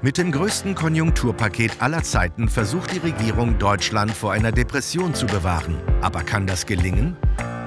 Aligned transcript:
Mit 0.00 0.16
dem 0.16 0.30
größten 0.30 0.76
Konjunkturpaket 0.76 1.82
aller 1.82 2.04
Zeiten 2.04 2.48
versucht 2.48 2.92
die 2.92 2.98
Regierung 2.98 3.58
Deutschland 3.58 4.12
vor 4.12 4.30
einer 4.32 4.52
Depression 4.52 5.12
zu 5.12 5.26
bewahren. 5.26 5.76
Aber 6.02 6.22
kann 6.22 6.46
das 6.46 6.66
gelingen? 6.66 7.16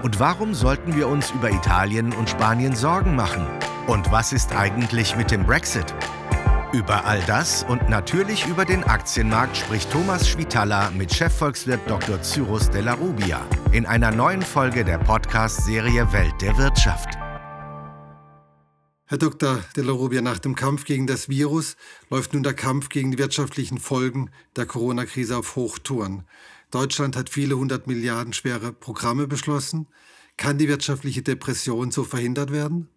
Und 0.02 0.18
warum 0.22 0.54
sollten 0.54 0.96
wir 0.96 1.10
uns 1.10 1.32
über 1.32 1.52
Italien 1.52 2.14
und 2.14 2.30
Spanien 2.30 2.74
Sorgen 2.74 3.18
machen? 3.18 3.46
Und 3.86 4.14
was 4.14 4.32
ist 4.32 4.56
eigentlich 4.56 5.18
mit 5.18 5.30
dem 5.30 5.46
Brexit? 5.46 5.94
Über 6.72 7.04
all 7.04 7.20
das 7.28 7.66
und 7.68 7.90
natürlich 7.90 8.48
über 8.48 8.64
den 8.64 8.86
Aktienmarkt 8.86 9.58
spricht 9.58 9.92
Thomas 9.92 10.30
Schwitala 10.30 10.90
mit 10.92 11.14
Chefvolkswirt 11.14 11.82
Dr. 11.86 12.22
Cyrus 12.22 12.70
Della 12.70 12.94
Rubia 12.94 13.42
in 13.74 13.86
einer 13.86 14.12
neuen 14.12 14.42
Folge 14.42 14.86
der 14.86 15.00
Podcast-Serie 15.00 16.14
Welt 16.14 16.42
der 16.42 16.58
Wirtschaft. 16.58 17.21
Herr 19.12 19.18
Dr. 19.18 19.62
Della 19.76 19.92
Rubia, 19.92 20.22
nach 20.22 20.40
dem 20.40 20.56
Kampf 20.56 20.86
gegen 20.86 21.06
das 21.06 21.28
Virus 21.28 21.76
läuft 22.10 22.34
nun 22.34 22.44
der 22.44 22.54
Kampf 22.54 22.88
gegen 22.88 23.12
die 23.12 23.18
wirtschaftlichen 23.18 23.78
Folgen 23.78 24.30
der 24.56 24.66
Corona-Krise 24.66 25.36
auf 25.36 25.58
Hochtouren. 25.58 26.24
Deutschland 26.72 27.18
hat 27.18 27.30
viele 27.30 27.58
hundert 27.58 27.88
Milliarden 27.88 28.32
schwere 28.32 28.72
Programme 28.72 29.28
beschlossen. 29.28 29.88
Kann 30.38 30.58
die 30.58 30.70
wirtschaftliche 30.70 31.24
Depression 31.24 31.92
so 31.92 32.06
verhindert 32.06 32.54
werden? 32.54 32.88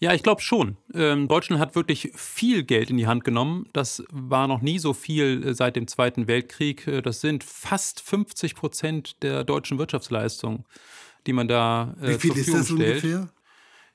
Ja, 0.00 0.14
ich 0.14 0.24
glaube 0.24 0.40
schon. 0.40 0.78
Ähm, 0.92 1.28
Deutschland 1.28 1.62
hat 1.62 1.76
wirklich 1.76 2.10
viel 2.16 2.64
Geld 2.64 2.90
in 2.90 2.96
die 2.96 3.06
Hand 3.06 3.22
genommen. 3.22 3.68
Das 3.72 4.02
war 4.10 4.48
noch 4.48 4.62
nie 4.62 4.80
so 4.80 4.94
viel 4.94 5.46
äh, 5.46 5.54
seit 5.54 5.76
dem 5.76 5.86
Zweiten 5.86 6.26
Weltkrieg. 6.26 6.88
Äh, 6.88 7.02
das 7.02 7.20
sind 7.20 7.44
fast 7.44 8.00
50 8.00 8.56
Prozent 8.56 9.22
der 9.22 9.44
deutschen 9.44 9.78
Wirtschaftsleistung, 9.78 10.64
die 11.28 11.32
man 11.32 11.46
da 11.46 11.94
äh, 12.02 12.14
Wie 12.14 12.18
viel 12.18 12.36
ist 12.36 12.52
das 12.52 12.66
stellt. 12.66 13.04
ungefähr? 13.04 13.28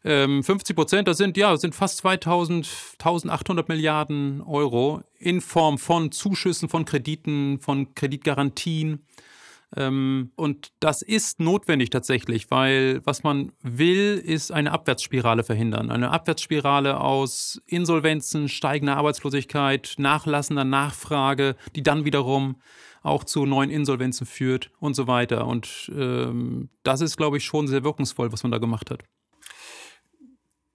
Ähm, 0.03 0.44
50 0.44 0.76
Prozent, 0.76 1.08
das 1.08 1.17
sind 1.17 1.35
ja, 1.35 1.55
sind 1.58 1.76
fast 1.76 1.98
2000, 1.98 2.70
1800 2.99 3.67
Milliarden 3.67 4.41
Euro 4.41 5.02
in 5.17 5.41
Form 5.41 5.77
von 5.77 6.12
Zuschüssen, 6.12 6.70
von 6.70 6.85
Krediten, 6.85 7.59
von 7.59 7.94
Kreditgarantien. 7.95 9.05
Ähm, 9.75 10.31
und 10.36 10.72
das 10.80 11.02
ist 11.02 11.39
notwendig 11.39 11.89
tatsächlich, 11.89 12.50
weil 12.50 13.02
was 13.05 13.23
man 13.23 13.52
will, 13.61 14.22
ist 14.23 14.52
eine 14.52 14.72
Abwärtsspirale 14.72 15.44
verhindern. 15.44 15.92
Eine 15.92 16.11
Abwärtsspirale 16.11 17.00
aus 17.00 17.61
Insolvenzen, 17.67 18.47
steigender 18.50 18.97
Arbeitslosigkeit, 18.97 19.95
nachlassender 19.97 20.64
Nachfrage, 20.64 21.55
die 21.75 21.83
dann 21.83 22.05
wiederum 22.05 22.55
auch 23.03 23.23
zu 23.23 23.45
neuen 23.45 23.70
Insolvenzen 23.70 24.25
führt 24.25 24.72
und 24.80 24.95
so 24.95 25.08
weiter. 25.08 25.45
Und 25.45 25.92
ähm, 25.95 26.70
das 26.83 27.02
ist, 27.02 27.17
glaube 27.17 27.38
ich, 27.38 27.45
schon 27.45 27.67
sehr 27.67 27.83
wirkungsvoll, 27.83 28.31
was 28.31 28.44
man 28.44 28.52
da 28.52 28.58
gemacht 28.58 28.89
hat. 28.89 29.03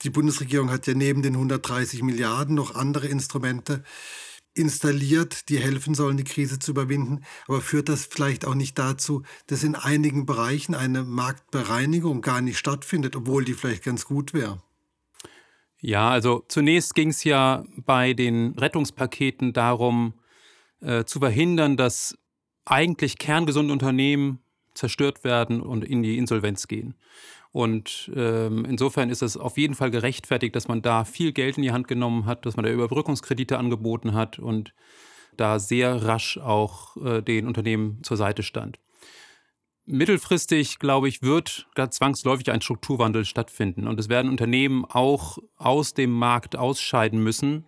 Die 0.04 0.10
Bundesregierung 0.10 0.70
hat 0.70 0.86
ja 0.86 0.94
neben 0.94 1.22
den 1.22 1.34
130 1.34 2.02
Milliarden 2.02 2.54
noch 2.54 2.74
andere 2.74 3.06
Instrumente 3.06 3.82
installiert, 4.52 5.48
die 5.48 5.58
helfen 5.58 5.94
sollen, 5.94 6.16
die 6.16 6.24
Krise 6.24 6.58
zu 6.58 6.70
überwinden. 6.70 7.24
Aber 7.48 7.60
führt 7.60 7.88
das 7.88 8.06
vielleicht 8.06 8.46
auch 8.46 8.54
nicht 8.54 8.78
dazu, 8.78 9.22
dass 9.48 9.64
in 9.64 9.74
einigen 9.74 10.26
Bereichen 10.26 10.74
eine 10.74 11.02
Marktbereinigung 11.02 12.20
gar 12.20 12.40
nicht 12.40 12.58
stattfindet, 12.58 13.16
obwohl 13.16 13.44
die 13.44 13.54
vielleicht 13.54 13.82
ganz 13.82 14.04
gut 14.04 14.32
wäre? 14.32 14.62
Ja, 15.80 16.08
also 16.10 16.44
zunächst 16.48 16.94
ging 16.94 17.08
es 17.08 17.24
ja 17.24 17.64
bei 17.76 18.14
den 18.14 18.56
Rettungspaketen 18.58 19.52
darum, 19.52 20.14
äh, 20.80 21.04
zu 21.04 21.18
verhindern, 21.18 21.76
dass 21.76 22.16
eigentlich 22.64 23.18
kerngesunde 23.18 23.72
Unternehmen 23.72 24.38
zerstört 24.74 25.24
werden 25.24 25.60
und 25.60 25.84
in 25.84 26.02
die 26.02 26.16
Insolvenz 26.16 26.68
gehen. 26.68 26.94
Und 27.54 28.10
ähm, 28.16 28.64
insofern 28.64 29.10
ist 29.10 29.22
es 29.22 29.36
auf 29.36 29.58
jeden 29.58 29.76
Fall 29.76 29.92
gerechtfertigt, 29.92 30.56
dass 30.56 30.66
man 30.66 30.82
da 30.82 31.04
viel 31.04 31.30
Geld 31.30 31.56
in 31.56 31.62
die 31.62 31.70
Hand 31.70 31.86
genommen 31.86 32.26
hat, 32.26 32.46
dass 32.46 32.56
man 32.56 32.64
da 32.64 32.72
Überbrückungskredite 32.72 33.58
angeboten 33.58 34.12
hat 34.12 34.40
und 34.40 34.74
da 35.36 35.60
sehr 35.60 36.04
rasch 36.04 36.36
auch 36.36 36.96
äh, 36.96 37.22
den 37.22 37.46
Unternehmen 37.46 38.02
zur 38.02 38.16
Seite 38.16 38.42
stand. 38.42 38.80
Mittelfristig, 39.86 40.80
glaube 40.80 41.06
ich, 41.06 41.22
wird 41.22 41.68
ganz 41.76 41.94
zwangsläufig 41.94 42.50
ein 42.50 42.60
Strukturwandel 42.60 43.24
stattfinden 43.24 43.86
und 43.86 44.00
es 44.00 44.08
werden 44.08 44.32
Unternehmen 44.32 44.84
auch 44.84 45.38
aus 45.56 45.94
dem 45.94 46.10
Markt 46.10 46.56
ausscheiden 46.56 47.22
müssen. 47.22 47.66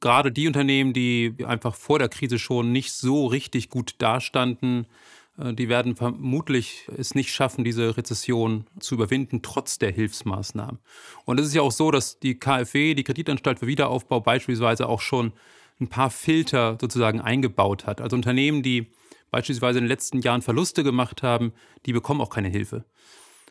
Gerade 0.00 0.32
die 0.32 0.48
Unternehmen, 0.48 0.92
die 0.92 1.36
einfach 1.46 1.76
vor 1.76 2.00
der 2.00 2.08
Krise 2.08 2.40
schon 2.40 2.72
nicht 2.72 2.92
so 2.92 3.26
richtig 3.26 3.68
gut 3.68 3.94
dastanden, 3.98 4.88
die 5.36 5.68
werden 5.68 5.96
vermutlich 5.96 6.88
es 6.96 7.14
nicht 7.14 7.32
schaffen, 7.32 7.64
diese 7.64 7.96
Rezession 7.96 8.66
zu 8.78 8.94
überwinden, 8.94 9.42
trotz 9.42 9.78
der 9.78 9.90
Hilfsmaßnahmen. 9.90 10.78
Und 11.24 11.40
es 11.40 11.46
ist 11.46 11.54
ja 11.54 11.62
auch 11.62 11.72
so, 11.72 11.90
dass 11.90 12.20
die 12.20 12.38
KfW, 12.38 12.94
die 12.94 13.04
Kreditanstalt 13.04 13.58
für 13.58 13.66
Wiederaufbau, 13.66 14.20
beispielsweise 14.20 14.88
auch 14.88 15.00
schon 15.00 15.32
ein 15.80 15.88
paar 15.88 16.10
Filter 16.10 16.78
sozusagen 16.80 17.20
eingebaut 17.20 17.86
hat. 17.86 18.00
Also 18.00 18.14
Unternehmen, 18.14 18.62
die 18.62 18.92
beispielsweise 19.32 19.78
in 19.78 19.84
den 19.84 19.88
letzten 19.88 20.20
Jahren 20.20 20.42
Verluste 20.42 20.84
gemacht 20.84 21.24
haben, 21.24 21.52
die 21.86 21.92
bekommen 21.92 22.20
auch 22.20 22.30
keine 22.30 22.48
Hilfe. 22.48 22.84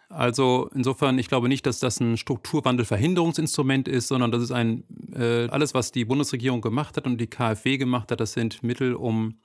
Also 0.07 0.69
insofern, 0.73 1.17
ich 1.17 1.27
glaube 1.27 1.49
nicht, 1.49 1.65
dass 1.65 1.79
das 1.79 1.99
ein 1.99 2.17
Strukturwandelverhinderungsinstrument 2.17 3.89
ist, 3.89 4.07
sondern 4.07 4.31
das 4.31 4.43
ist 4.43 4.51
ein, 4.51 4.83
äh, 5.13 5.47
alles, 5.47 5.73
was 5.73 5.91
die 5.91 6.05
Bundesregierung 6.05 6.61
gemacht 6.61 6.95
hat 6.95 7.05
und 7.05 7.17
die 7.17 7.27
KfW 7.27 7.77
gemacht 7.77 8.11
hat, 8.11 8.21
das 8.21 8.33
sind 8.33 8.63
Mittel, 8.63 8.93
um 8.93 9.39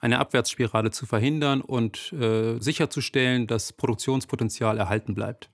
eine 0.00 0.18
Abwärtsspirale 0.18 0.90
zu 0.90 1.06
verhindern 1.06 1.60
und 1.60 2.12
äh, 2.12 2.58
sicherzustellen, 2.58 3.46
dass 3.46 3.72
Produktionspotenzial 3.72 4.78
erhalten 4.78 5.14
bleibt. 5.14 5.50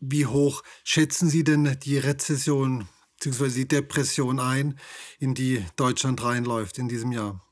Wie 0.00 0.26
hoch 0.26 0.62
schätzen 0.84 1.28
Sie 1.28 1.44
denn 1.44 1.78
die 1.82 1.98
Rezession 1.98 2.88
bzw. 3.18 3.50
die 3.50 3.68
Depression 3.68 4.38
ein, 4.38 4.78
in 5.18 5.34
die 5.34 5.64
Deutschland 5.76 6.22
reinläuft 6.22 6.78
in 6.78 6.88
diesem 6.88 7.12
Jahr? 7.12 7.44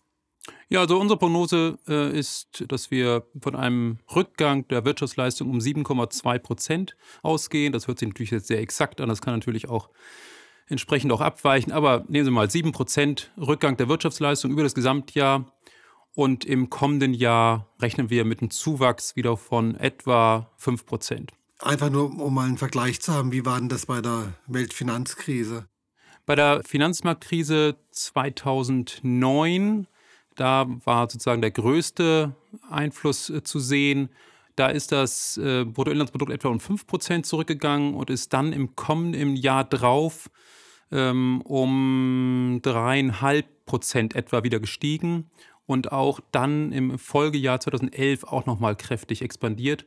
Ja, 0.68 0.80
also 0.80 0.98
unsere 0.98 1.18
Prognose 1.18 1.78
äh, 1.88 2.16
ist, 2.16 2.64
dass 2.68 2.90
wir 2.90 3.26
von 3.40 3.54
einem 3.54 3.98
Rückgang 4.14 4.66
der 4.68 4.84
Wirtschaftsleistung 4.84 5.50
um 5.50 5.58
7,2 5.58 6.38
Prozent 6.38 6.96
ausgehen. 7.22 7.72
Das 7.72 7.86
hört 7.86 7.98
sich 7.98 8.08
natürlich 8.08 8.30
jetzt 8.30 8.48
sehr 8.48 8.60
exakt 8.60 9.00
an. 9.00 9.08
Das 9.08 9.22
kann 9.22 9.34
natürlich 9.34 9.68
auch 9.68 9.90
entsprechend 10.68 11.12
auch 11.12 11.20
abweichen. 11.20 11.72
Aber 11.72 12.04
nehmen 12.08 12.24
Sie 12.24 12.30
mal 12.30 12.46
7% 12.46 13.28
Rückgang 13.38 13.76
der 13.76 13.88
Wirtschaftsleistung 13.88 14.50
über 14.50 14.62
das 14.62 14.74
Gesamtjahr. 14.74 15.52
Und 16.14 16.46
im 16.46 16.70
kommenden 16.70 17.12
Jahr 17.12 17.68
rechnen 17.80 18.08
wir 18.08 18.24
mit 18.24 18.40
einem 18.40 18.50
Zuwachs 18.50 19.16
wieder 19.16 19.36
von 19.36 19.74
etwa 19.74 20.50
5%. 20.58 21.28
Einfach 21.60 21.90
nur, 21.90 22.04
um 22.20 22.34
mal 22.34 22.46
einen 22.46 22.58
Vergleich 22.58 23.00
zu 23.00 23.12
haben, 23.12 23.32
wie 23.32 23.44
war 23.44 23.58
denn 23.58 23.68
das 23.68 23.86
bei 23.86 24.00
der 24.00 24.32
Weltfinanzkrise? 24.46 25.66
Bei 26.26 26.34
der 26.34 26.62
Finanzmarktkrise 26.64 27.76
2009, 27.90 29.86
da 30.34 30.66
war 30.84 31.08
sozusagen 31.08 31.40
der 31.40 31.52
größte 31.52 32.34
Einfluss 32.68 33.30
äh, 33.30 33.42
zu 33.42 33.60
sehen. 33.60 34.10
Da 34.56 34.68
ist 34.68 34.90
das 34.90 35.36
äh, 35.36 35.64
Bruttoinlandsprodukt 35.64 36.32
etwa 36.32 36.48
um 36.48 36.58
5% 36.58 37.22
zurückgegangen 37.24 37.94
und 37.94 38.08
ist 38.08 38.32
dann 38.32 38.52
im 38.52 38.74
kommenden 38.74 39.36
Jahr 39.36 39.64
drauf 39.64 40.30
ähm, 40.90 41.42
um 41.42 42.60
dreieinhalb 42.62 43.66
Prozent 43.66 44.14
etwa 44.14 44.44
wieder 44.44 44.58
gestiegen 44.58 45.30
und 45.66 45.92
auch 45.92 46.20
dann 46.32 46.72
im 46.72 46.98
Folgejahr 46.98 47.60
2011 47.60 48.24
auch 48.24 48.46
nochmal 48.46 48.76
kräftig 48.76 49.20
expandiert, 49.20 49.84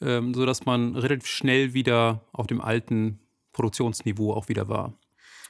ähm, 0.00 0.34
sodass 0.34 0.64
man 0.64 0.94
relativ 0.94 1.26
schnell 1.26 1.74
wieder 1.74 2.24
auf 2.32 2.46
dem 2.46 2.60
alten 2.60 3.18
Produktionsniveau 3.52 4.32
auch 4.32 4.48
wieder 4.48 4.68
war. 4.68 4.94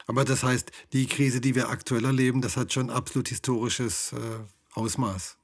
Aber 0.06 0.24
das 0.24 0.42
heißt, 0.42 0.72
die 0.94 1.06
Krise, 1.06 1.40
die 1.42 1.54
wir 1.54 1.68
aktuell 1.68 2.04
erleben, 2.04 2.40
das 2.40 2.56
hat 2.56 2.72
schon 2.72 2.88
absolut 2.88 3.28
historisches 3.28 4.14
äh, 4.14 4.16
Ausmaß. 4.72 5.37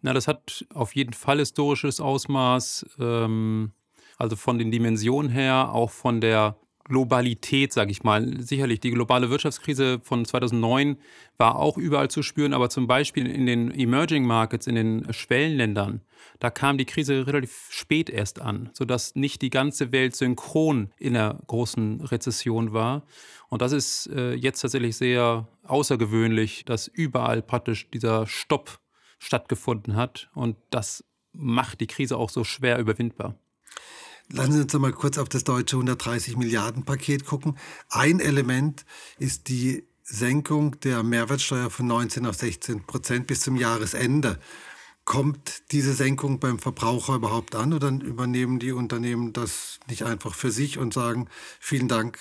Na, 0.00 0.12
das 0.12 0.28
hat 0.28 0.66
auf 0.74 0.94
jeden 0.94 1.12
Fall 1.12 1.38
historisches 1.38 2.00
Ausmaß. 2.00 2.86
Ähm, 3.00 3.72
also 4.18 4.36
von 4.36 4.58
den 4.58 4.70
Dimensionen 4.70 5.30
her, 5.30 5.70
auch 5.72 5.90
von 5.90 6.20
der 6.20 6.56
Globalität, 6.88 7.72
sage 7.72 7.90
ich 7.92 8.02
mal. 8.02 8.40
Sicherlich, 8.42 8.80
die 8.80 8.90
globale 8.90 9.30
Wirtschaftskrise 9.30 10.00
von 10.02 10.24
2009 10.24 10.96
war 11.36 11.56
auch 11.56 11.76
überall 11.76 12.08
zu 12.08 12.22
spüren, 12.22 12.54
aber 12.54 12.70
zum 12.70 12.86
Beispiel 12.86 13.26
in 13.26 13.46
den 13.46 13.70
Emerging 13.70 14.24
Markets, 14.24 14.66
in 14.66 14.74
den 14.74 15.12
Schwellenländern, 15.12 16.00
da 16.40 16.50
kam 16.50 16.78
die 16.78 16.86
Krise 16.86 17.26
relativ 17.26 17.68
spät 17.70 18.10
erst 18.10 18.40
an, 18.40 18.70
sodass 18.72 19.14
nicht 19.14 19.42
die 19.42 19.50
ganze 19.50 19.92
Welt 19.92 20.16
synchron 20.16 20.90
in 20.98 21.16
einer 21.16 21.38
großen 21.46 22.00
Rezession 22.00 22.72
war. 22.72 23.04
Und 23.50 23.62
das 23.62 23.72
ist 23.72 24.08
äh, 24.08 24.34
jetzt 24.34 24.60
tatsächlich 24.60 24.96
sehr 24.96 25.46
außergewöhnlich, 25.64 26.64
dass 26.64 26.88
überall 26.88 27.42
praktisch 27.42 27.88
dieser 27.90 28.26
Stopp 28.26 28.80
stattgefunden 29.18 29.96
hat. 29.96 30.30
Und 30.34 30.56
das 30.70 31.04
macht 31.32 31.80
die 31.80 31.86
Krise 31.86 32.16
auch 32.16 32.30
so 32.30 32.44
schwer 32.44 32.78
überwindbar. 32.78 33.34
Lassen 34.30 34.52
Sie 34.52 34.60
uns 34.60 34.72
mal 34.74 34.92
kurz 34.92 35.16
auf 35.16 35.28
das 35.28 35.44
deutsche 35.44 35.76
130 35.76 36.36
Milliarden 36.36 36.84
Paket 36.84 37.24
gucken. 37.24 37.56
Ein 37.88 38.20
Element 38.20 38.84
ist 39.18 39.48
die 39.48 39.84
Senkung 40.02 40.78
der 40.80 41.02
Mehrwertsteuer 41.02 41.70
von 41.70 41.86
19 41.86 42.26
auf 42.26 42.36
16 42.36 42.84
Prozent 42.84 43.26
bis 43.26 43.40
zum 43.40 43.56
Jahresende. 43.56 44.38
Kommt 45.04 45.70
diese 45.72 45.94
Senkung 45.94 46.40
beim 46.40 46.58
Verbraucher 46.58 47.14
überhaupt 47.14 47.54
an 47.54 47.72
oder 47.72 47.88
übernehmen 47.88 48.58
die 48.58 48.72
Unternehmen 48.72 49.32
das 49.32 49.80
nicht 49.88 50.02
einfach 50.02 50.34
für 50.34 50.50
sich 50.50 50.76
und 50.78 50.92
sagen, 50.92 51.28
vielen 51.58 51.88
Dank? 51.88 52.18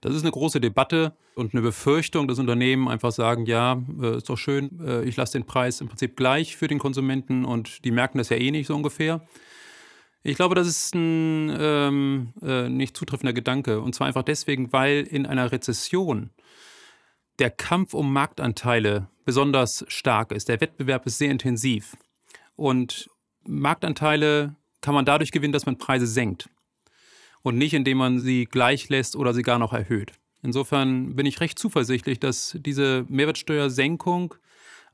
Das 0.00 0.14
ist 0.14 0.22
eine 0.22 0.30
große 0.30 0.60
Debatte 0.60 1.12
und 1.34 1.52
eine 1.52 1.62
Befürchtung, 1.62 2.26
dass 2.26 2.38
Unternehmen 2.38 2.88
einfach 2.88 3.12
sagen, 3.12 3.44
ja, 3.44 3.82
äh, 4.00 4.16
ist 4.16 4.30
doch 4.30 4.38
schön, 4.38 4.80
äh, 4.80 5.02
ich 5.04 5.16
lasse 5.16 5.34
den 5.34 5.46
Preis 5.46 5.80
im 5.80 5.88
Prinzip 5.88 6.16
gleich 6.16 6.56
für 6.56 6.68
den 6.68 6.78
Konsumenten 6.78 7.44
und 7.44 7.84
die 7.84 7.90
merken 7.90 8.18
das 8.18 8.30
ja 8.30 8.36
eh 8.36 8.50
nicht 8.50 8.66
so 8.66 8.74
ungefähr. 8.74 9.20
Ich 10.22 10.36
glaube, 10.36 10.54
das 10.54 10.66
ist 10.66 10.94
ein 10.94 11.54
ähm, 11.58 12.32
äh, 12.42 12.68
nicht 12.68 12.96
zutreffender 12.96 13.32
Gedanke. 13.32 13.80
Und 13.80 13.94
zwar 13.94 14.06
einfach 14.06 14.22
deswegen, 14.22 14.72
weil 14.72 15.02
in 15.02 15.24
einer 15.24 15.50
Rezession 15.50 16.30
der 17.38 17.50
Kampf 17.50 17.94
um 17.94 18.12
Marktanteile 18.12 19.08
besonders 19.24 19.84
stark 19.88 20.32
ist. 20.32 20.48
Der 20.48 20.60
Wettbewerb 20.60 21.06
ist 21.06 21.16
sehr 21.16 21.30
intensiv. 21.30 21.96
Und 22.54 23.08
Marktanteile 23.44 24.56
kann 24.82 24.94
man 24.94 25.06
dadurch 25.06 25.32
gewinnen, 25.32 25.52
dass 25.52 25.64
man 25.64 25.78
Preise 25.78 26.06
senkt. 26.06 26.50
Und 27.42 27.56
nicht, 27.56 27.74
indem 27.74 27.98
man 27.98 28.18
sie 28.18 28.44
gleich 28.44 28.88
lässt 28.88 29.16
oder 29.16 29.32
sie 29.32 29.42
gar 29.42 29.58
noch 29.58 29.72
erhöht. 29.72 30.12
Insofern 30.42 31.16
bin 31.16 31.26
ich 31.26 31.40
recht 31.40 31.58
zuversichtlich, 31.58 32.18
dass 32.20 32.56
diese 32.60 33.04
Mehrwertsteuersenkung 33.08 34.34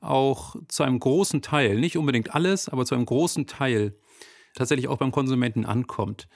auch 0.01 0.55
zu 0.67 0.83
einem 0.83 0.99
großen 0.99 1.41
Teil, 1.41 1.79
nicht 1.79 1.97
unbedingt 1.97 2.35
alles, 2.35 2.69
aber 2.69 2.85
zu 2.85 2.95
einem 2.95 3.05
großen 3.05 3.47
Teil 3.47 3.95
tatsächlich 4.53 4.87
auch 4.87 4.97
beim 4.97 5.11
Konsumenten 5.11 5.65
ankommt. 5.65 6.27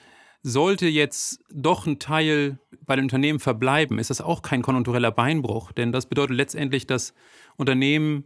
Sollte 0.42 0.88
jetzt 0.88 1.40
doch 1.52 1.86
ein 1.86 1.98
Teil 1.98 2.58
bei 2.84 2.96
den 2.96 3.04
Unternehmen 3.04 3.38
verbleiben, 3.38 3.98
ist 3.98 4.10
das 4.10 4.20
auch 4.20 4.42
kein 4.42 4.62
konjunktureller 4.62 5.12
Beinbruch, 5.12 5.72
denn 5.72 5.92
das 5.92 6.06
bedeutet 6.06 6.36
letztendlich, 6.36 6.86
dass 6.86 7.14
Unternehmen 7.56 8.24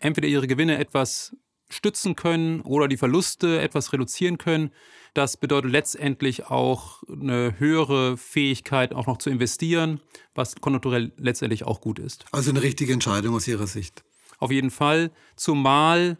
entweder 0.00 0.28
ihre 0.28 0.46
Gewinne 0.46 0.78
etwas 0.78 1.36
stützen 1.68 2.16
können 2.16 2.62
oder 2.62 2.88
die 2.88 2.96
Verluste 2.96 3.60
etwas 3.60 3.92
reduzieren 3.92 4.38
können. 4.38 4.70
Das 5.14 5.36
bedeutet 5.36 5.70
letztendlich 5.70 6.46
auch 6.46 7.02
eine 7.10 7.58
höhere 7.58 8.16
Fähigkeit, 8.16 8.94
auch 8.94 9.06
noch 9.06 9.18
zu 9.18 9.30
investieren, 9.30 10.00
was 10.34 10.56
konjunkturell 10.56 11.12
letztendlich 11.16 11.64
auch 11.64 11.80
gut 11.80 11.98
ist. 11.98 12.24
Also 12.32 12.50
eine 12.50 12.62
richtige 12.62 12.92
Entscheidung 12.92 13.34
aus 13.34 13.48
Ihrer 13.48 13.66
Sicht. 13.66 14.04
Auf 14.38 14.50
jeden 14.50 14.70
Fall, 14.70 15.10
zumal 15.36 16.18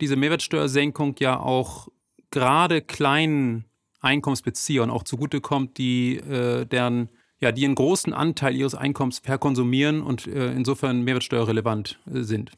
diese 0.00 0.16
Mehrwertsteuersenkung 0.16 1.16
ja 1.18 1.38
auch 1.38 1.88
gerade 2.30 2.82
kleinen 2.82 3.64
Einkommensbeziehern 4.00 4.90
auch 4.90 5.02
zugutekommt, 5.02 5.76
die 5.78 6.16
äh, 6.16 6.64
deren 6.66 7.10
ja, 7.40 7.52
die 7.52 7.64
einen 7.64 7.74
großen 7.74 8.12
Anteil 8.12 8.56
ihres 8.56 8.74
Einkommens 8.74 9.20
verkonsumieren 9.20 10.02
und 10.02 10.26
äh, 10.26 10.52
insofern 10.52 11.02
mehrwertsteuerrelevant 11.02 12.00
äh, 12.12 12.22
sind. 12.22 12.50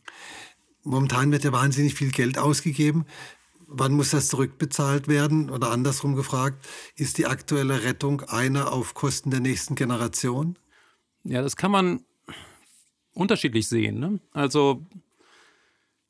Momentan 0.82 1.30
wird 1.32 1.44
ja 1.44 1.52
wahnsinnig 1.52 1.94
viel 1.94 2.10
Geld 2.10 2.38
ausgegeben. 2.38 3.04
Wann 3.72 3.92
muss 3.92 4.10
das 4.10 4.28
zurückbezahlt 4.28 5.06
werden? 5.06 5.48
Oder 5.48 5.70
andersrum 5.70 6.16
gefragt, 6.16 6.66
ist 6.96 7.18
die 7.18 7.26
aktuelle 7.26 7.84
Rettung 7.84 8.22
eine 8.22 8.72
auf 8.72 8.94
Kosten 8.94 9.30
der 9.30 9.38
nächsten 9.38 9.76
Generation? 9.76 10.58
Ja, 11.22 11.40
das 11.40 11.54
kann 11.54 11.70
man 11.70 12.04
unterschiedlich 13.14 13.68
sehen. 13.68 14.00
Ne? 14.00 14.18
Also, 14.32 14.84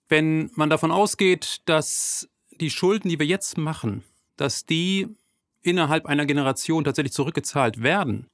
wenn 0.09 0.51
man 0.55 0.71
davon 0.71 0.91
ausgeht, 0.91 1.61
dass 1.67 2.29
die 2.51 2.71
Schulden, 2.71 3.11
die 3.11 3.19
wir 3.19 3.27
jetzt 3.27 3.59
machen, 3.59 4.05
dass 4.37 4.65
die 4.65 5.09
innerhalb 5.63 6.07
einer 6.07 6.25
Generation 6.25 6.85
tatsächlich 6.85 7.13
zurückgezahlt 7.13 7.83
werden, 7.83 8.27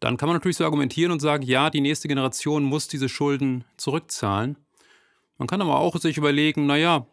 dann 0.00 0.16
kann 0.16 0.28
man 0.28 0.36
natürlich 0.36 0.56
so 0.56 0.64
argumentieren 0.64 1.12
und 1.12 1.20
sagen, 1.20 1.42
ja, 1.42 1.68
die 1.68 1.82
nächste 1.82 2.08
Generation 2.08 2.64
muss 2.64 2.88
diese 2.88 3.10
Schulden 3.10 3.64
zurückzahlen. 3.76 4.56
Man 5.36 5.46
kann 5.46 5.60
aber 5.60 5.78
auch 5.78 5.98
sich 6.00 6.16
überlegen, 6.16 6.66
naja, 6.66 7.06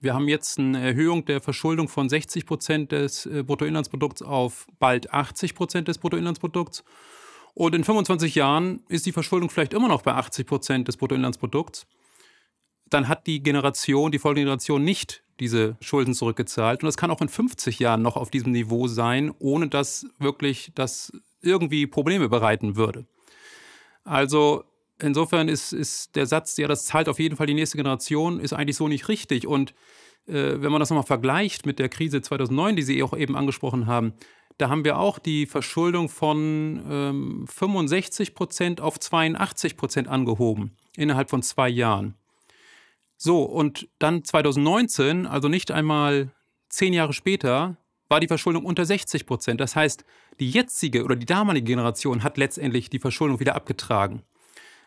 wir 0.00 0.14
haben 0.14 0.28
jetzt 0.28 0.58
eine 0.58 0.80
Erhöhung 0.80 1.24
der 1.26 1.40
Verschuldung 1.40 1.88
von 1.88 2.08
60 2.08 2.46
Prozent 2.46 2.92
des 2.92 3.26
äh, 3.26 3.42
Bruttoinlandsprodukts 3.42 4.22
auf 4.22 4.66
bald 4.78 5.12
80 5.12 5.54
Prozent 5.54 5.88
des 5.88 5.98
Bruttoinlandsprodukts. 5.98 6.84
Und 7.54 7.74
in 7.74 7.84
25 7.84 8.34
Jahren 8.34 8.82
ist 8.88 9.06
die 9.06 9.12
Verschuldung 9.12 9.50
vielleicht 9.50 9.74
immer 9.74 9.88
noch 9.88 10.02
bei 10.02 10.14
80 10.14 10.46
Prozent 10.46 10.88
des 10.88 10.96
Bruttoinlandsprodukts. 10.96 11.86
Dann 12.88 13.08
hat 13.08 13.26
die 13.26 13.42
Generation, 13.42 14.10
die 14.10 14.18
Folgegeneration 14.18 14.82
nicht 14.82 15.22
diese 15.38 15.76
Schulden 15.80 16.14
zurückgezahlt. 16.14 16.82
Und 16.82 16.86
das 16.86 16.96
kann 16.96 17.10
auch 17.10 17.20
in 17.20 17.28
50 17.28 17.78
Jahren 17.78 18.02
noch 18.02 18.16
auf 18.16 18.30
diesem 18.30 18.52
Niveau 18.52 18.88
sein, 18.88 19.32
ohne 19.38 19.68
dass 19.68 20.06
wirklich 20.18 20.72
das 20.74 21.12
irgendwie 21.42 21.86
Probleme 21.86 22.28
bereiten 22.28 22.76
würde. 22.76 23.06
Also 24.04 24.64
insofern 25.02 25.48
ist, 25.48 25.72
ist 25.72 26.16
der 26.16 26.26
Satz, 26.26 26.56
ja, 26.56 26.68
das 26.68 26.84
zahlt 26.84 27.08
auf 27.08 27.18
jeden 27.18 27.36
Fall 27.36 27.46
die 27.46 27.54
nächste 27.54 27.76
Generation, 27.76 28.40
ist 28.40 28.52
eigentlich 28.52 28.76
so 28.76 28.88
nicht 28.88 29.08
richtig. 29.08 29.46
Und 29.46 29.74
äh, 30.26 30.60
wenn 30.60 30.72
man 30.72 30.80
das 30.80 30.90
nochmal 30.90 31.06
vergleicht 31.06 31.66
mit 31.66 31.78
der 31.78 31.88
Krise 31.88 32.22
2009, 32.22 32.76
die 32.76 32.82
Sie 32.82 33.02
auch 33.02 33.16
eben 33.16 33.36
angesprochen 33.36 33.86
haben, 33.86 34.14
da 34.58 34.68
haben 34.68 34.84
wir 34.84 34.98
auch 34.98 35.18
die 35.18 35.46
Verschuldung 35.46 36.08
von 36.08 36.82
ähm, 36.88 37.46
65 37.48 38.34
Prozent 38.34 38.80
auf 38.80 38.98
82 38.98 39.76
Prozent 39.76 40.08
angehoben 40.08 40.76
innerhalb 40.96 41.30
von 41.30 41.42
zwei 41.42 41.68
Jahren. 41.68 42.14
So, 43.16 43.42
und 43.42 43.88
dann 43.98 44.24
2019, 44.24 45.26
also 45.26 45.48
nicht 45.48 45.70
einmal 45.70 46.30
zehn 46.68 46.92
Jahre 46.92 47.12
später, 47.12 47.76
war 48.08 48.20
die 48.20 48.28
Verschuldung 48.28 48.64
unter 48.64 48.84
60 48.84 49.24
Prozent. 49.24 49.60
Das 49.60 49.76
heißt, 49.76 50.04
die 50.40 50.50
jetzige 50.50 51.04
oder 51.04 51.16
die 51.16 51.26
damalige 51.26 51.66
Generation 51.66 52.22
hat 52.22 52.36
letztendlich 52.36 52.90
die 52.90 52.98
Verschuldung 52.98 53.40
wieder 53.40 53.54
abgetragen. 53.54 54.22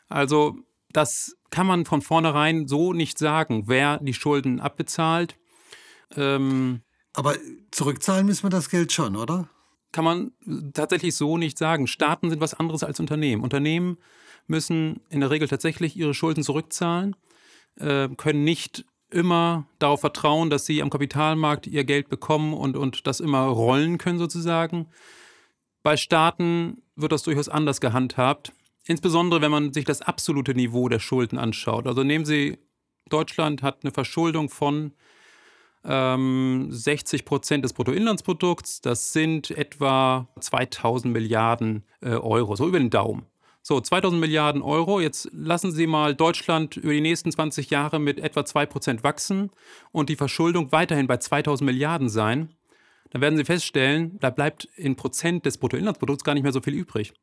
Also 0.10 0.58
das 0.92 1.36
kann 1.50 1.68
man 1.68 1.86
von 1.86 2.02
vornherein 2.02 2.68
so 2.68 2.94
nicht 2.94 3.18
sagen, 3.18 3.64
wer 3.68 4.00
die 4.00 4.14
Schulden 4.14 4.60
abbezahlt. 4.60 5.38
Ähm, 6.16 6.82
Aber 7.14 7.36
zurückzahlen 7.72 8.26
müssen 8.26 8.44
wir 8.44 8.50
das 8.50 8.70
Geld 8.70 8.92
schon, 8.92 9.16
oder? 9.16 9.50
Kann 9.92 10.04
man 10.04 10.32
tatsächlich 10.74 11.16
so 11.16 11.38
nicht 11.38 11.58
sagen. 11.58 11.88
Staaten 11.88 12.30
sind 12.30 12.42
was 12.42 12.54
anderes 12.54 12.84
als 12.84 13.00
Unternehmen. 13.00 13.44
Unternehmen 13.44 13.98
müssen 14.48 15.02
in 15.10 15.20
der 15.20 15.30
Regel 15.30 15.48
tatsächlich 15.48 15.96
ihre 15.96 16.14
Schulden 16.14 16.44
zurückzahlen. 16.44 17.16
Äh, 17.76 18.10
können 18.18 18.44
nicht 18.44 18.86
immer 19.10 19.68
darauf 19.80 20.02
vertrauen, 20.02 20.50
dass 20.50 20.66
sie 20.66 20.82
am 20.82 20.90
Kapitalmarkt 20.90 21.68
ihr 21.68 21.84
Geld 21.84 22.10
bekommen 22.10 22.54
und, 22.54 22.76
und 22.76 23.06
das 23.08 23.20
immer 23.20 23.44
rollen 23.46 23.98
können 24.00 24.20
sozusagen. 24.20 24.88
Bei 25.84 25.98
Staaten 25.98 26.82
wird 26.96 27.12
das 27.12 27.24
durchaus 27.24 27.50
anders 27.50 27.80
gehandhabt. 27.80 28.54
Insbesondere, 28.86 29.42
wenn 29.42 29.52
man 29.52 29.74
sich 29.74 29.86
das 29.86 30.02
absolute 30.02 30.54
Niveau 30.54 30.90
der 30.90 31.00
Schulden 31.00 31.38
anschaut. 31.38 31.88
Also 31.88 32.04
nehmen 32.04 32.26
Sie, 32.26 32.58
Deutschland 33.10 33.64
hat 33.64 33.80
eine 33.84 33.92
Verschuldung 33.92 34.50
von 34.50 34.94
ähm, 35.86 36.68
60 36.70 37.26
Prozent 37.26 37.64
des 37.64 37.74
Bruttoinlandsprodukts. 37.74 38.82
Das 38.82 39.14
sind 39.14 39.52
etwa 39.52 40.28
2000 40.40 41.14
Milliarden 41.14 41.84
äh, 42.02 42.10
Euro, 42.10 42.56
so 42.56 42.68
über 42.68 42.80
den 42.80 42.90
Daumen. 42.90 43.26
So, 43.62 43.80
2000 43.80 44.20
Milliarden 44.20 44.62
Euro. 44.62 45.00
Jetzt 45.00 45.30
lassen 45.32 45.72
Sie 45.72 45.88
mal 45.88 46.14
Deutschland 46.14 46.76
über 46.76 46.92
die 46.92 47.00
nächsten 47.00 47.32
20 47.32 47.70
Jahre 47.70 48.00
mit 48.00 48.20
etwa 48.20 48.42
2% 48.42 49.04
wachsen 49.04 49.52
und 49.94 50.10
die 50.10 50.18
Verschuldung 50.18 50.74
weiterhin 50.74 51.08
bei 51.08 51.18
2000 51.18 51.66
Milliarden 51.66 52.10
sein. 52.10 52.50
Dann 53.12 53.22
werden 53.22 53.38
Sie 53.38 53.46
feststellen, 53.46 54.20
da 54.20 54.32
bleibt 54.32 54.66
in 54.76 54.98
Prozent 54.98 55.46
des 55.46 55.58
Bruttoinlandsprodukts 55.58 56.26
gar 56.26 56.34
nicht 56.34 56.44
mehr 56.44 56.52
so 56.52 56.62
viel 56.62 56.74
übrig. 56.74 57.14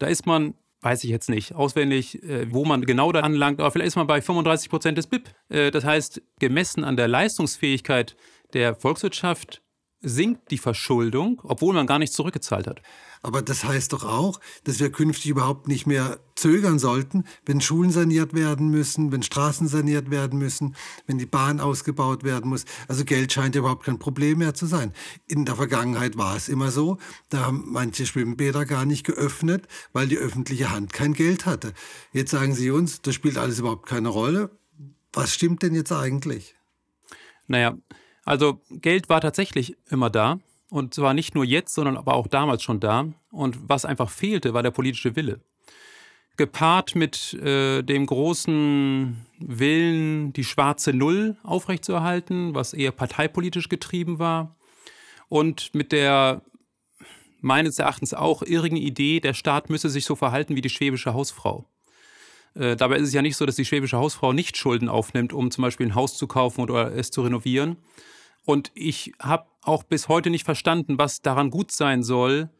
Da 0.00 0.06
ist 0.06 0.26
man, 0.26 0.54
weiß 0.80 1.04
ich 1.04 1.10
jetzt 1.10 1.28
nicht 1.28 1.54
auswendig, 1.54 2.22
äh, 2.24 2.52
wo 2.52 2.64
man 2.64 2.84
genau 2.84 3.12
da 3.12 3.20
anlangt, 3.20 3.60
aber 3.60 3.70
vielleicht 3.70 3.88
ist 3.88 3.96
man 3.96 4.06
bei 4.06 4.20
35 4.20 4.70
Prozent 4.70 4.98
des 4.98 5.06
BIP. 5.06 5.28
Äh, 5.50 5.70
das 5.70 5.84
heißt, 5.84 6.22
gemessen 6.40 6.82
an 6.82 6.96
der 6.96 7.06
Leistungsfähigkeit 7.06 8.16
der 8.54 8.74
Volkswirtschaft 8.74 9.62
sinkt 10.02 10.50
die 10.50 10.58
Verschuldung, 10.58 11.40
obwohl 11.44 11.74
man 11.74 11.86
gar 11.86 11.98
nichts 11.98 12.16
zurückgezahlt 12.16 12.66
hat. 12.66 12.82
Aber 13.22 13.42
das 13.42 13.64
heißt 13.64 13.92
doch 13.92 14.04
auch, 14.04 14.40
dass 14.64 14.80
wir 14.80 14.90
künftig 14.90 15.30
überhaupt 15.30 15.68
nicht 15.68 15.86
mehr 15.86 16.20
zögern 16.36 16.78
sollten, 16.78 17.24
wenn 17.44 17.60
Schulen 17.60 17.90
saniert 17.90 18.32
werden 18.32 18.70
müssen, 18.70 19.12
wenn 19.12 19.22
Straßen 19.22 19.68
saniert 19.68 20.10
werden 20.10 20.38
müssen, 20.38 20.74
wenn 21.06 21.18
die 21.18 21.26
Bahn 21.26 21.60
ausgebaut 21.60 22.24
werden 22.24 22.48
muss. 22.48 22.64
Also 22.88 23.04
Geld 23.04 23.30
scheint 23.30 23.56
überhaupt 23.56 23.84
kein 23.84 23.98
Problem 23.98 24.38
mehr 24.38 24.54
zu 24.54 24.64
sein. 24.64 24.94
In 25.28 25.44
der 25.44 25.56
Vergangenheit 25.56 26.16
war 26.16 26.34
es 26.34 26.48
immer 26.48 26.70
so, 26.70 26.96
da 27.28 27.46
haben 27.46 27.64
manche 27.66 28.06
Schwimmbäder 28.06 28.64
gar 28.64 28.86
nicht 28.86 29.04
geöffnet, 29.04 29.68
weil 29.92 30.08
die 30.08 30.16
öffentliche 30.16 30.70
Hand 30.70 30.94
kein 30.94 31.12
Geld 31.12 31.44
hatte. 31.44 31.74
Jetzt 32.12 32.30
sagen 32.30 32.54
Sie 32.54 32.70
uns, 32.70 33.02
das 33.02 33.14
spielt 33.14 33.36
alles 33.36 33.58
überhaupt 33.58 33.86
keine 33.86 34.08
Rolle. 34.08 34.50
Was 35.12 35.34
stimmt 35.34 35.62
denn 35.62 35.74
jetzt 35.74 35.92
eigentlich? 35.92 36.54
Naja, 37.48 37.76
also 38.30 38.60
Geld 38.70 39.08
war 39.08 39.20
tatsächlich 39.20 39.76
immer 39.90 40.08
da. 40.08 40.38
Und 40.68 40.94
zwar 40.94 41.14
nicht 41.14 41.34
nur 41.34 41.44
jetzt, 41.44 41.74
sondern 41.74 41.96
aber 41.96 42.14
auch 42.14 42.28
damals 42.28 42.62
schon 42.62 42.78
da. 42.78 43.08
Und 43.32 43.58
was 43.68 43.84
einfach 43.84 44.08
fehlte, 44.08 44.54
war 44.54 44.62
der 44.62 44.70
politische 44.70 45.16
Wille. 45.16 45.40
Gepaart 46.36 46.94
mit 46.94 47.34
äh, 47.34 47.82
dem 47.82 48.06
großen 48.06 49.26
Willen, 49.40 50.32
die 50.32 50.44
schwarze 50.44 50.92
Null 50.92 51.38
aufrechtzuerhalten, 51.42 52.54
was 52.54 52.72
eher 52.72 52.92
parteipolitisch 52.92 53.68
getrieben 53.68 54.20
war. 54.20 54.56
Und 55.28 55.74
mit 55.74 55.90
der 55.90 56.42
meines 57.40 57.80
Erachtens 57.80 58.14
auch 58.14 58.42
irrigen 58.42 58.76
Idee, 58.76 59.18
der 59.18 59.34
Staat 59.34 59.70
müsse 59.70 59.88
sich 59.88 60.04
so 60.04 60.14
verhalten 60.14 60.54
wie 60.54 60.60
die 60.60 60.70
schwäbische 60.70 61.14
Hausfrau. 61.14 61.68
Äh, 62.54 62.76
dabei 62.76 62.98
ist 62.98 63.08
es 63.08 63.14
ja 63.14 63.22
nicht 63.22 63.36
so, 63.36 63.44
dass 63.44 63.56
die 63.56 63.64
schwäbische 63.64 63.98
Hausfrau 63.98 64.32
nicht 64.32 64.56
Schulden 64.56 64.88
aufnimmt, 64.88 65.32
um 65.32 65.50
zum 65.50 65.62
Beispiel 65.62 65.86
ein 65.86 65.94
Haus 65.96 66.16
zu 66.16 66.28
kaufen 66.28 66.60
oder 66.60 66.94
es 66.94 67.10
zu 67.10 67.22
renovieren. 67.22 67.76
Und 68.44 68.70
ich 68.74 69.12
habe 69.18 69.46
auch 69.62 69.82
bis 69.82 70.08
heute 70.08 70.30
nicht 70.30 70.44
verstanden, 70.44 70.98
was 70.98 71.22
daran 71.22 71.50
gut 71.50 71.72
sein 71.72 72.02
soll, 72.02 72.50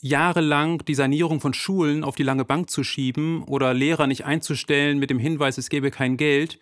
jahrelang 0.00 0.84
die 0.84 0.94
Sanierung 0.94 1.40
von 1.40 1.54
Schulen 1.54 2.04
auf 2.04 2.14
die 2.14 2.22
lange 2.22 2.44
Bank 2.44 2.68
zu 2.68 2.84
schieben 2.84 3.42
oder 3.44 3.72
Lehrer 3.72 4.06
nicht 4.06 4.24
einzustellen 4.24 4.98
mit 4.98 5.10
dem 5.10 5.18
Hinweis, 5.18 5.56
es 5.56 5.70
gäbe 5.70 5.90
kein 5.90 6.16
Geld. 6.16 6.58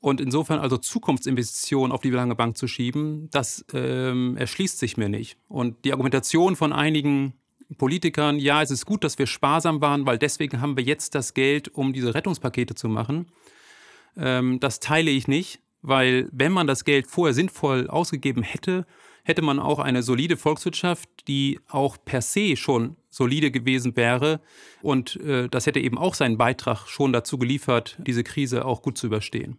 Und 0.00 0.20
insofern 0.20 0.60
also 0.60 0.76
Zukunftsinvestitionen 0.76 1.90
auf 1.90 2.02
die 2.02 2.10
lange 2.10 2.34
Bank 2.34 2.56
zu 2.56 2.68
schieben, 2.68 3.28
das 3.30 3.64
ähm, 3.72 4.36
erschließt 4.36 4.78
sich 4.78 4.96
mir 4.96 5.08
nicht. 5.08 5.38
Und 5.48 5.84
die 5.84 5.92
Argumentation 5.92 6.54
von 6.54 6.72
einigen 6.72 7.32
Politikern, 7.78 8.38
ja, 8.38 8.62
es 8.62 8.70
ist 8.70 8.86
gut, 8.86 9.04
dass 9.04 9.18
wir 9.18 9.26
sparsam 9.26 9.80
waren, 9.80 10.06
weil 10.06 10.18
deswegen 10.18 10.60
haben 10.60 10.76
wir 10.76 10.84
jetzt 10.84 11.14
das 11.14 11.34
Geld, 11.34 11.74
um 11.74 11.92
diese 11.92 12.14
Rettungspakete 12.14 12.74
zu 12.74 12.88
machen, 12.88 13.26
ähm, 14.16 14.60
das 14.60 14.80
teile 14.80 15.10
ich 15.10 15.28
nicht, 15.28 15.60
weil 15.88 16.28
wenn 16.32 16.52
man 16.52 16.66
das 16.66 16.84
Geld 16.84 17.06
vorher 17.06 17.34
sinnvoll 17.34 17.88
ausgegeben 17.88 18.42
hätte, 18.42 18.86
hätte 19.24 19.42
man 19.42 19.58
auch 19.58 19.78
eine 19.78 20.02
solide 20.02 20.36
Volkswirtschaft, 20.36 21.08
die 21.28 21.60
auch 21.68 21.98
per 22.02 22.22
se 22.22 22.56
schon 22.56 22.96
solide 23.10 23.50
gewesen 23.50 23.96
wäre. 23.96 24.40
Und 24.80 25.16
äh, 25.16 25.48
das 25.48 25.66
hätte 25.66 25.80
eben 25.80 25.98
auch 25.98 26.14
seinen 26.14 26.38
Beitrag 26.38 26.86
schon 26.86 27.12
dazu 27.12 27.38
geliefert, 27.38 27.98
diese 28.06 28.24
Krise 28.24 28.64
auch 28.64 28.82
gut 28.82 28.96
zu 28.96 29.06
überstehen. 29.06 29.58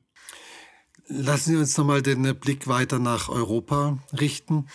Lassen 1.07 1.51
Sie 1.51 1.57
uns 1.57 1.77
nochmal 1.77 2.01
den 2.01 2.35
Blick 2.39 2.67
weiter 2.67 2.99
nach 2.99 3.29
Europa 3.29 3.97
richten. 4.19 4.67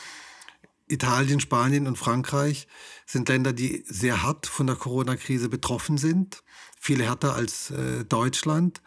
Italien, 0.88 1.40
Spanien 1.40 1.86
und 1.86 1.96
Frankreich 1.96 2.66
sind 3.06 3.28
Länder, 3.28 3.52
die 3.52 3.84
sehr 3.86 4.22
hart 4.22 4.46
von 4.46 4.66
der 4.66 4.76
Corona-Krise 4.76 5.48
betroffen 5.48 5.96
sind, 5.96 6.42
viel 6.78 7.02
härter 7.02 7.34
als 7.34 7.70
äh, 7.70 8.04
Deutschland. 8.04 8.82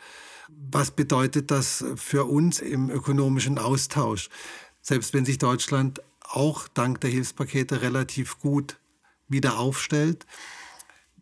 Was 0.49 0.91
bedeutet 0.91 1.51
das 1.51 1.83
für 1.95 2.25
uns 2.25 2.59
im 2.59 2.89
ökonomischen 2.89 3.57
Austausch? 3.57 4.29
selbst 4.87 5.13
wenn 5.13 5.25
sich 5.25 5.37
Deutschland 5.37 6.01
auch 6.21 6.67
dank 6.69 7.01
der 7.01 7.09
Hilfspakete 7.09 7.81
relativ 7.81 8.39
gut 8.39 8.77
wieder 9.27 9.59
aufstellt. 9.59 10.25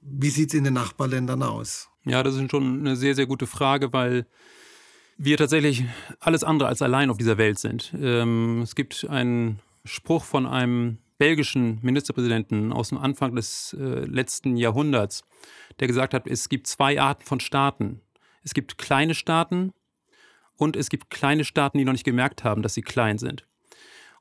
Wie 0.02 0.30
sieht 0.30 0.50
es 0.50 0.54
in 0.54 0.64
den 0.64 0.76
Nachbarländern 0.76 1.42
aus? 1.42 1.90
Ja, 2.06 2.22
das 2.22 2.36
ist 2.36 2.52
schon 2.52 2.82
eine 2.82 2.96
sehr, 2.96 3.16
sehr 3.16 3.26
gute 3.26 3.48
Frage, 3.48 3.92
weil 3.92 4.28
wir 5.18 5.38
tatsächlich 5.38 5.84
alles 6.20 6.44
andere 6.44 6.70
als 6.70 6.84
allein 6.84 7.10
auf 7.10 7.18
dieser 7.18 7.40
Welt 7.40 7.58
sind. 7.58 7.92
Ähm, 8.00 8.62
es 8.62 8.76
gibt 8.76 9.08
einen 9.10 9.60
Spruch 9.84 10.24
von 10.24 10.46
einem 10.46 11.00
belgischen 11.18 11.80
Ministerpräsidenten 11.82 12.72
aus 12.72 12.90
dem 12.90 13.00
Anfang 13.00 13.36
des 13.36 13.76
äh, 13.80 14.06
letzten 14.06 14.58
Jahrhunderts, 14.58 15.24
der 15.80 15.88
gesagt 15.88 16.14
hat, 16.14 16.28
es 16.28 16.50
gibt 16.50 16.68
zwei 16.68 17.02
Arten 17.02 17.24
von 17.24 17.40
Staaten. 17.40 18.02
Es 18.46 18.54
gibt 18.54 18.78
kleine 18.78 19.16
Staaten 19.16 19.74
und 20.56 20.78
es 20.78 20.90
gibt 20.90 21.10
kleine 21.10 21.44
Staaten, 21.44 21.80
die 21.80 21.84
noch 21.84 21.92
nicht 21.92 22.06
gemerkt 22.06 22.44
haben, 22.46 22.62
dass 22.62 22.76
sie 22.76 22.84
klein 22.84 23.18
sind. 23.18 23.46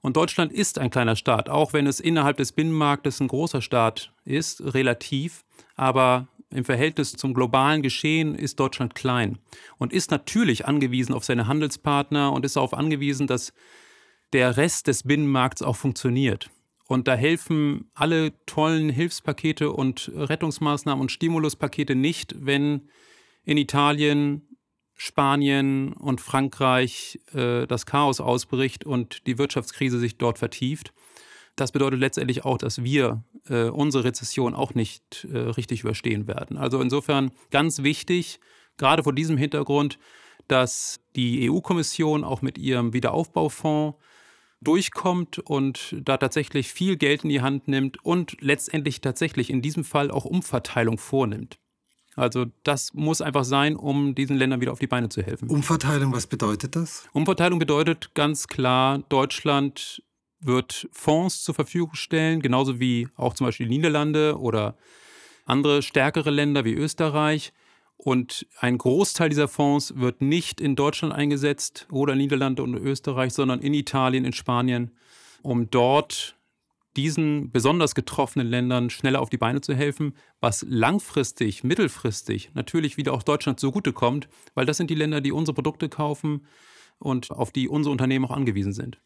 Und 0.00 0.16
Deutschland 0.16 0.52
ist 0.52 0.78
ein 0.78 0.90
kleiner 0.90 1.14
Staat, 1.14 1.48
auch 1.48 1.72
wenn 1.72 1.86
es 1.86 2.00
innerhalb 2.00 2.38
des 2.38 2.52
Binnenmarktes 2.52 3.20
ein 3.20 3.28
großer 3.28 3.62
Staat 3.62 4.12
ist, 4.24 4.74
relativ. 4.74 5.44
Aber 5.76 6.28
im 6.50 6.64
Verhältnis 6.64 7.12
zum 7.12 7.34
globalen 7.34 7.82
Geschehen 7.82 8.34
ist 8.34 8.60
Deutschland 8.60 8.94
klein 8.94 9.38
und 9.78 9.92
ist 9.92 10.10
natürlich 10.10 10.66
angewiesen 10.66 11.14
auf 11.14 11.24
seine 11.24 11.46
Handelspartner 11.46 12.32
und 12.32 12.44
ist 12.44 12.56
darauf 12.56 12.74
angewiesen, 12.74 13.26
dass 13.26 13.52
der 14.32 14.56
Rest 14.56 14.86
des 14.86 15.02
Binnenmarkts 15.04 15.62
auch 15.62 15.76
funktioniert. 15.76 16.50
Und 16.86 17.08
da 17.08 17.14
helfen 17.14 17.90
alle 17.94 18.32
tollen 18.46 18.90
Hilfspakete 18.90 19.70
und 19.72 20.12
Rettungsmaßnahmen 20.14 21.00
und 21.00 21.12
Stimuluspakete 21.12 21.94
nicht, 21.94 22.34
wenn 22.38 22.88
in 23.44 23.56
Italien 23.58 24.54
Spanien 24.96 25.92
und 25.92 26.20
Frankreich 26.20 27.18
äh, 27.34 27.66
das 27.66 27.86
Chaos 27.86 28.20
ausbricht 28.20 28.84
und 28.84 29.26
die 29.26 29.38
Wirtschaftskrise 29.38 29.98
sich 29.98 30.18
dort 30.18 30.38
vertieft. 30.38 30.92
Das 31.56 31.72
bedeutet 31.72 32.00
letztendlich 32.00 32.44
auch, 32.44 32.58
dass 32.58 32.82
wir 32.82 33.24
äh, 33.48 33.64
unsere 33.64 34.04
Rezession 34.04 34.54
auch 34.54 34.74
nicht 34.74 35.26
äh, 35.30 35.38
richtig 35.38 35.82
überstehen 35.82 36.26
werden. 36.26 36.56
Also 36.56 36.80
insofern 36.80 37.32
ganz 37.50 37.82
wichtig, 37.82 38.40
gerade 38.76 39.02
vor 39.02 39.12
diesem 39.12 39.36
Hintergrund, 39.36 39.98
dass 40.48 41.00
die 41.16 41.50
EU-Kommission 41.50 42.24
auch 42.24 42.42
mit 42.42 42.58
ihrem 42.58 42.92
Wiederaufbaufonds 42.92 43.96
durchkommt 44.60 45.38
und 45.38 45.96
da 46.00 46.16
tatsächlich 46.16 46.72
viel 46.72 46.96
Geld 46.96 47.24
in 47.24 47.30
die 47.30 47.42
Hand 47.42 47.68
nimmt 47.68 48.04
und 48.04 48.40
letztendlich 48.40 49.00
tatsächlich 49.00 49.50
in 49.50 49.62
diesem 49.62 49.84
Fall 49.84 50.10
auch 50.10 50.24
Umverteilung 50.24 50.98
vornimmt. 50.98 51.58
Also 52.16 52.46
das 52.62 52.94
muss 52.94 53.20
einfach 53.20 53.44
sein, 53.44 53.76
um 53.76 54.14
diesen 54.14 54.36
Ländern 54.36 54.60
wieder 54.60 54.72
auf 54.72 54.78
die 54.78 54.86
Beine 54.86 55.08
zu 55.08 55.22
helfen. 55.22 55.48
Umverteilung, 55.48 56.12
was 56.12 56.26
bedeutet 56.26 56.76
das? 56.76 57.08
Umverteilung 57.12 57.58
bedeutet 57.58 58.14
ganz 58.14 58.46
klar, 58.46 58.98
Deutschland 59.08 60.02
wird 60.40 60.88
Fonds 60.92 61.42
zur 61.42 61.54
Verfügung 61.54 61.94
stellen, 61.94 62.40
genauso 62.40 62.78
wie 62.78 63.08
auch 63.16 63.34
zum 63.34 63.46
Beispiel 63.46 63.66
die 63.66 63.76
Niederlande 63.76 64.38
oder 64.38 64.76
andere 65.46 65.82
stärkere 65.82 66.30
Länder 66.30 66.64
wie 66.64 66.74
Österreich. 66.74 67.52
Und 67.96 68.46
ein 68.58 68.76
Großteil 68.76 69.28
dieser 69.28 69.48
Fonds 69.48 69.94
wird 69.96 70.20
nicht 70.20 70.60
in 70.60 70.76
Deutschland 70.76 71.14
eingesetzt 71.14 71.86
oder 71.90 72.14
Niederlande 72.14 72.62
und 72.62 72.74
Österreich, 72.74 73.32
sondern 73.32 73.60
in 73.60 73.72
Italien, 73.72 74.24
in 74.24 74.32
Spanien, 74.32 74.90
um 75.42 75.70
dort 75.70 76.33
diesen 76.96 77.50
besonders 77.50 77.94
getroffenen 77.94 78.46
Ländern 78.46 78.90
schneller 78.90 79.20
auf 79.20 79.30
die 79.30 79.36
Beine 79.36 79.60
zu 79.60 79.74
helfen, 79.74 80.14
was 80.40 80.64
langfristig, 80.68 81.64
mittelfristig 81.64 82.50
natürlich 82.54 82.96
wieder 82.96 83.12
auch 83.12 83.22
Deutschland 83.22 83.60
zugutekommt, 83.60 84.28
weil 84.54 84.66
das 84.66 84.76
sind 84.76 84.90
die 84.90 84.94
Länder, 84.94 85.20
die 85.20 85.32
unsere 85.32 85.54
Produkte 85.54 85.88
kaufen 85.88 86.46
und 86.98 87.30
auf 87.30 87.50
die 87.50 87.68
unsere 87.68 87.92
Unternehmen 87.92 88.24
auch 88.24 88.30
angewiesen 88.30 88.72
sind. 88.72 89.00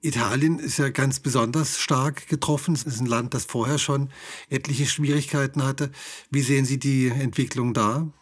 Italien 0.00 0.58
ist 0.58 0.78
ja 0.78 0.90
ganz 0.90 1.18
besonders 1.18 1.78
stark 1.78 2.28
getroffen. 2.28 2.74
Es 2.74 2.84
ist 2.84 3.00
ein 3.00 3.06
Land, 3.06 3.32
das 3.32 3.46
vorher 3.46 3.78
schon 3.78 4.10
etliche 4.50 4.84
Schwierigkeiten 4.84 5.64
hatte. 5.64 5.90
Wie 6.30 6.42
sehen 6.42 6.66
Sie 6.66 6.78
die 6.78 7.08
Entwicklung 7.08 7.72
da? 7.72 8.12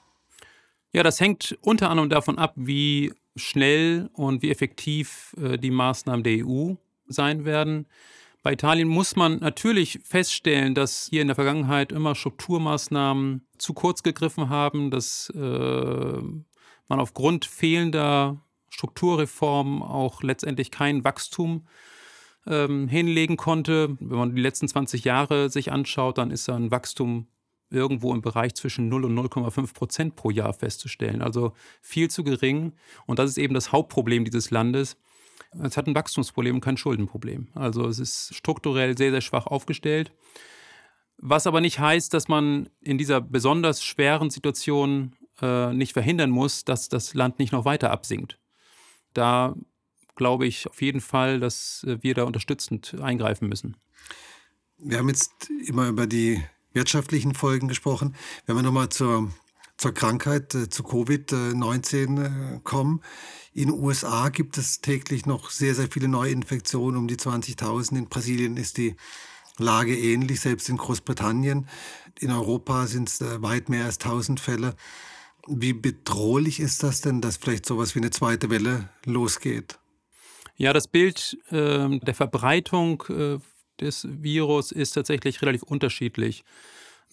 Ja, 0.93 1.03
das 1.03 1.19
hängt 1.19 1.59
unter 1.61 1.91
anderem 1.91 2.09
davon 2.09 2.39
ab, 2.39 2.53
wie 2.55 3.13
schnell 3.35 4.11
und 4.13 4.43
wie 4.43 4.51
effektiv 4.51 5.35
äh, 5.41 5.59
die 5.59 5.71
Maßnahmen 5.71 6.23
der 6.23 6.47
EU 6.47 6.75
sein 7.07 7.45
werden. 7.45 7.87
Bei 8.43 8.55
Italien 8.55 8.89
muss 8.89 9.15
man 9.15 9.39
natürlich 9.39 10.01
feststellen, 10.03 10.75
dass 10.75 11.07
hier 11.09 11.23
in 11.23 11.29
der 11.29 11.37
Vergangenheit 11.37 11.93
immer 11.93 12.17
Strukturmaßnahmen 12.17 13.47
zu 13.57 13.73
kurz 13.73 14.03
gegriffen 14.03 14.49
haben, 14.49 14.91
dass 14.91 15.31
äh, 15.31 15.39
man 15.39 17.01
aufgrund 17.01 17.45
fehlender 17.45 18.43
Strukturreformen 18.69 19.81
auch 19.83 20.25
letztendlich 20.25 20.73
kein 20.73 21.05
Wachstum 21.05 21.69
ähm, 22.47 22.89
hinlegen 22.89 23.37
konnte. 23.37 23.97
Wenn 24.01 24.19
man 24.19 24.35
die 24.35 24.43
letzten 24.43 24.67
20 24.67 25.05
Jahre 25.05 25.49
sich 25.49 25.71
anschaut, 25.71 26.19
dann 26.19 26.33
ist 26.33 26.49
da 26.49 26.57
ein 26.57 26.73
Wachstum 26.73 27.29
irgendwo 27.71 28.13
im 28.13 28.23
Bereich 28.23 28.55
zwischen 28.55 28.89
0 28.89 29.05
und 29.05 29.17
0,5 29.17 29.73
Prozent 29.73 30.17
pro 30.17 30.31
Jahr 30.31 30.53
festzustellen. 30.53 31.23
Also 31.23 31.53
viel 31.81 32.11
zu 32.11 32.25
gering. 32.25 32.73
Und 33.07 33.21
das 33.21 33.31
ist 33.31 33.39
eben 33.39 33.55
das 33.55 33.71
Hauptproblem 33.71 34.25
dieses 34.25 34.51
Landes 34.51 34.97
es 35.61 35.77
hat 35.77 35.87
ein 35.87 35.95
Wachstumsproblem 35.95 36.57
und 36.57 36.61
kein 36.61 36.77
Schuldenproblem. 36.77 37.49
Also 37.55 37.87
es 37.87 37.99
ist 37.99 38.35
strukturell 38.35 38.97
sehr, 38.97 39.11
sehr 39.11 39.21
schwach 39.21 39.47
aufgestellt. 39.47 40.13
Was 41.19 41.47
aber 41.47 41.61
nicht 41.61 41.79
heißt, 41.79 42.13
dass 42.15 42.29
man 42.29 42.69
in 42.81 42.99
dieser 42.99 43.21
besonders 43.21 43.85
schweren 43.85 44.31
Situation 44.31 45.15
äh, 45.41 45.73
nicht 45.73 45.93
verhindern 45.93 46.31
muss, 46.31 46.65
dass 46.65 46.89
das 46.89 47.15
Land 47.15 47.39
nicht 47.39 47.53
noch 47.53 47.65
weiter 47.65 47.91
absinkt. 47.91 48.39
Da 49.15 49.55
glaube 50.17 50.47
ich 50.47 50.67
auf 50.69 50.83
jeden 50.83 51.01
Fall, 51.01 51.41
dass 51.41 51.87
wir 51.87 52.15
da 52.15 52.25
unterstützend 52.25 53.01
eingreifen 53.01 53.49
müssen. 53.49 53.77
Wir 54.79 54.99
haben 54.99 55.09
jetzt 55.09 55.49
immer 55.67 55.89
über 55.89 56.07
die 56.07 56.43
wirtschaftlichen 56.73 57.35
Folgen 57.35 57.69
gesprochen. 57.69 58.15
Wenn 58.47 58.57
wir 58.57 58.63
nochmal 58.63 58.89
zur, 58.89 59.33
zur 59.83 59.93
Krankheit, 59.93 60.55
äh, 60.55 60.69
zu 60.69 60.85
Covid-19 60.85 62.57
äh, 62.57 62.61
kommen, 62.63 63.03
in 63.53 63.69
den 63.69 63.79
USA 63.79 64.31
gibt 64.31 64.57
es 64.57 64.81
täglich 64.81 65.27
noch 65.27 65.51
sehr, 65.51 65.75
sehr 65.75 65.89
viele 65.91 66.09
Neuinfektionen, 66.09 66.97
um 66.97 67.07
die 67.07 67.17
20.000. 67.17 67.99
In 67.99 68.09
Brasilien 68.09 68.57
ist 68.57 68.79
die 68.79 68.97
Lage 69.59 69.95
ähnlich, 69.95 70.41
selbst 70.41 70.71
in 70.71 70.79
Großbritannien. 70.79 71.69
In 72.19 72.31
Europa 72.31 72.87
sind 72.87 73.11
es 73.11 73.21
äh, 73.21 73.43
weit 73.43 73.69
mehr 73.69 73.85
als 73.85 73.99
1000 73.99 74.41
Fälle. 74.41 74.75
Wie 75.47 75.75
bedrohlich 75.75 76.61
ist 76.61 76.83
das 76.83 77.03
denn, 77.03 77.21
dass 77.21 77.37
vielleicht 77.37 77.67
sowas 77.67 77.95
wie 77.95 77.99
eine 77.99 78.11
zweite 78.11 78.49
Welle 78.49 78.89
losgeht? 79.05 79.79
Ja, 80.57 80.73
das 80.73 80.87
Bild 80.87 81.37
äh, 81.51 81.99
der 81.99 82.15
Verbreitung 82.15 83.03
äh, 83.09 83.39
des 83.81 84.07
Virus 84.09 84.71
ist 84.73 84.93
tatsächlich 84.93 85.43
relativ 85.43 85.63
unterschiedlich. 85.65 86.45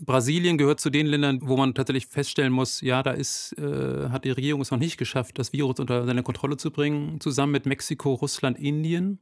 Brasilien 0.01 0.57
gehört 0.57 0.79
zu 0.79 0.89
den 0.89 1.07
Ländern, 1.07 1.39
wo 1.41 1.57
man 1.57 1.73
tatsächlich 1.73 2.07
feststellen 2.07 2.53
muss, 2.53 2.81
ja, 2.81 3.03
da 3.03 3.11
ist, 3.11 3.53
äh, 3.57 4.09
hat 4.09 4.25
die 4.25 4.31
Regierung 4.31 4.61
es 4.61 4.71
noch 4.71 4.79
nicht 4.79 4.97
geschafft, 4.97 5.37
das 5.39 5.53
Virus 5.53 5.79
unter 5.79 6.05
seine 6.05 6.23
Kontrolle 6.23 6.57
zu 6.57 6.71
bringen, 6.71 7.19
zusammen 7.19 7.51
mit 7.51 7.65
Mexiko, 7.65 8.13
Russland, 8.13 8.57
Indien. 8.57 9.19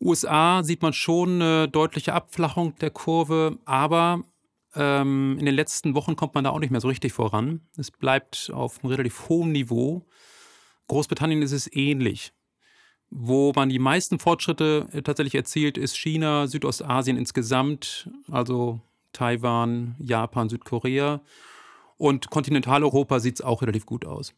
USA 0.00 0.62
sieht 0.64 0.82
man 0.82 0.92
schon 0.92 1.40
eine 1.40 1.68
deutliche 1.68 2.12
Abflachung 2.12 2.74
der 2.76 2.90
Kurve, 2.90 3.58
aber 3.64 4.24
ähm, 4.74 5.36
in 5.38 5.46
den 5.46 5.54
letzten 5.54 5.94
Wochen 5.94 6.16
kommt 6.16 6.34
man 6.34 6.44
da 6.44 6.50
auch 6.50 6.58
nicht 6.58 6.70
mehr 6.70 6.80
so 6.80 6.88
richtig 6.88 7.12
voran. 7.12 7.60
Es 7.76 7.90
bleibt 7.90 8.50
auf 8.52 8.82
einem 8.82 8.90
relativ 8.92 9.28
hohen 9.28 9.52
Niveau. 9.52 10.06
Großbritannien 10.88 11.42
ist 11.42 11.52
es 11.52 11.72
ähnlich. 11.72 12.32
Wo 13.10 13.52
man 13.54 13.68
die 13.68 13.78
meisten 13.78 14.18
Fortschritte 14.18 14.88
äh, 14.92 15.02
tatsächlich 15.02 15.34
erzielt, 15.34 15.76
ist 15.76 15.96
China, 15.96 16.46
Südostasien 16.46 17.18
insgesamt, 17.18 18.10
also 18.30 18.80
Taiwan, 19.12 19.96
Japan, 19.98 20.48
Südkorea. 20.48 21.20
Und 21.96 22.30
Kontinentaleuropa 22.30 23.20
sieht 23.20 23.36
es 23.36 23.44
auch 23.44 23.62
relativ 23.62 23.86
gut 23.86 24.04
aus. 24.04 24.34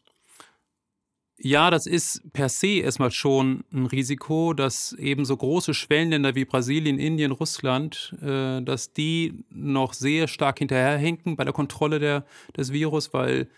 Ja, 1.37 1.71
das 1.71 1.87
ist 1.87 2.33
per 2.33 2.49
se 2.49 2.79
erstmal 2.79 3.11
schon 3.11 3.65
ein 3.73 3.87
Risiko, 3.87 4.55
dass 4.55 4.93
eben 4.93 5.25
so 5.25 5.37
große 5.37 5.75
Schwellenländer 5.75 6.37
wie 6.37 6.45
Brasilien, 6.45 6.99
Indien, 6.99 7.33
Russland, 7.33 8.15
äh, 8.23 8.63
dass 8.63 8.93
die 8.93 9.45
noch 9.51 9.95
sehr 9.95 10.29
stark 10.29 10.61
hinterherhinken 10.61 11.37
bei 11.37 11.43
der 11.45 11.53
Kontrolle 11.53 11.99
der, 11.99 12.25
des 12.57 12.73
Virus, 12.73 13.13
weil 13.13 13.49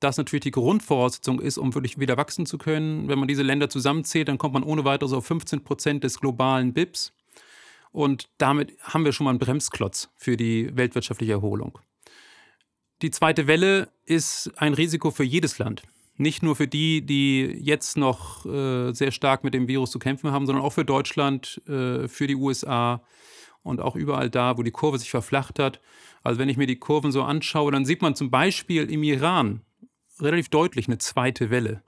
das 0.00 0.16
natürlich 0.16 0.42
die 0.42 0.50
Grundvoraussetzung 0.50 1.40
ist, 1.40 1.58
um 1.58 1.74
wirklich 1.74 1.98
wieder 2.00 2.16
wachsen 2.16 2.44
zu 2.44 2.58
können. 2.58 3.08
Wenn 3.08 3.20
man 3.20 3.28
diese 3.28 3.42
Länder 3.42 3.70
zusammenzählt, 3.70 4.26
dann 4.26 4.38
kommt 4.38 4.54
man 4.54 4.64
ohne 4.64 4.84
weiteres 4.84 5.12
auf 5.12 5.24
15 5.24 5.62
Prozent 5.62 6.02
des 6.02 6.18
globalen 6.18 6.72
BIPs. 6.72 7.12
Und 7.92 8.28
damit 8.38 8.76
haben 8.80 9.04
wir 9.04 9.12
schon 9.12 9.24
mal 9.24 9.30
einen 9.30 9.38
Bremsklotz 9.38 10.10
für 10.16 10.36
die 10.36 10.74
weltwirtschaftliche 10.74 11.32
Erholung. 11.32 11.78
Die 13.02 13.10
zweite 13.10 13.46
Welle 13.46 13.88
ist 14.04 14.50
ein 14.56 14.74
Risiko 14.74 15.10
für 15.10 15.24
jedes 15.24 15.58
Land. 15.58 15.82
Nicht 16.16 16.42
nur 16.42 16.56
für 16.56 16.68
die, 16.68 17.04
die 17.04 17.42
jetzt 17.42 17.96
noch 17.96 18.46
äh, 18.46 18.92
sehr 18.92 19.10
stark 19.10 19.44
mit 19.44 19.54
dem 19.54 19.68
Virus 19.68 19.90
zu 19.90 19.98
kämpfen 19.98 20.30
haben, 20.30 20.46
sondern 20.46 20.64
auch 20.64 20.72
für 20.72 20.84
Deutschland, 20.84 21.60
äh, 21.66 22.06
für 22.08 22.26
die 22.26 22.36
USA 22.36 23.02
und 23.62 23.80
auch 23.80 23.96
überall 23.96 24.30
da, 24.30 24.56
wo 24.56 24.62
die 24.62 24.70
Kurve 24.70 24.98
sich 24.98 25.10
verflacht 25.10 25.58
hat. 25.58 25.80
Also 26.22 26.38
wenn 26.38 26.48
ich 26.48 26.56
mir 26.56 26.66
die 26.66 26.78
Kurven 26.78 27.12
so 27.12 27.22
anschaue, 27.22 27.72
dann 27.72 27.84
sieht 27.84 28.02
man 28.02 28.14
zum 28.14 28.30
Beispiel 28.30 28.90
im 28.90 29.02
Iran 29.02 29.62
relativ 30.20 30.48
deutlich 30.48 30.86
eine 30.86 30.98
zweite 30.98 31.50
Welle. 31.50 31.82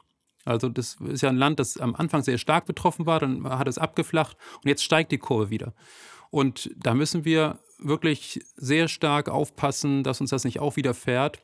Also 0.45 0.69
das 0.69 0.97
ist 1.09 1.23
ja 1.23 1.29
ein 1.29 1.37
Land, 1.37 1.59
das 1.59 1.79
am 1.79 1.95
Anfang 1.95 2.23
sehr 2.23 2.39
stark 2.39 2.67
betroffen 2.67 3.07
war, 3.07 3.21
dann 3.21 3.45
hat 3.49 3.69
es 3.69 3.79
abgeflacht 3.79 4.37
und 4.63 4.69
jetzt 4.69 4.85
steigt 4.85 5.13
die 5.13 5.19
Kurve 5.19 5.51
wieder. 5.51 5.73
Und 6.31 6.71
da 6.77 6.95
müssen 6.95 7.25
wir 7.25 7.61
wirklich 7.79 8.41
sehr 8.57 8.89
stark 8.89 9.29
aufpassen, 9.29 10.03
dass 10.03 10.21
uns 10.21 10.31
das 10.31 10.45
nicht 10.45 10.61
auch 10.61 10.77
widerfährt. 10.77 11.41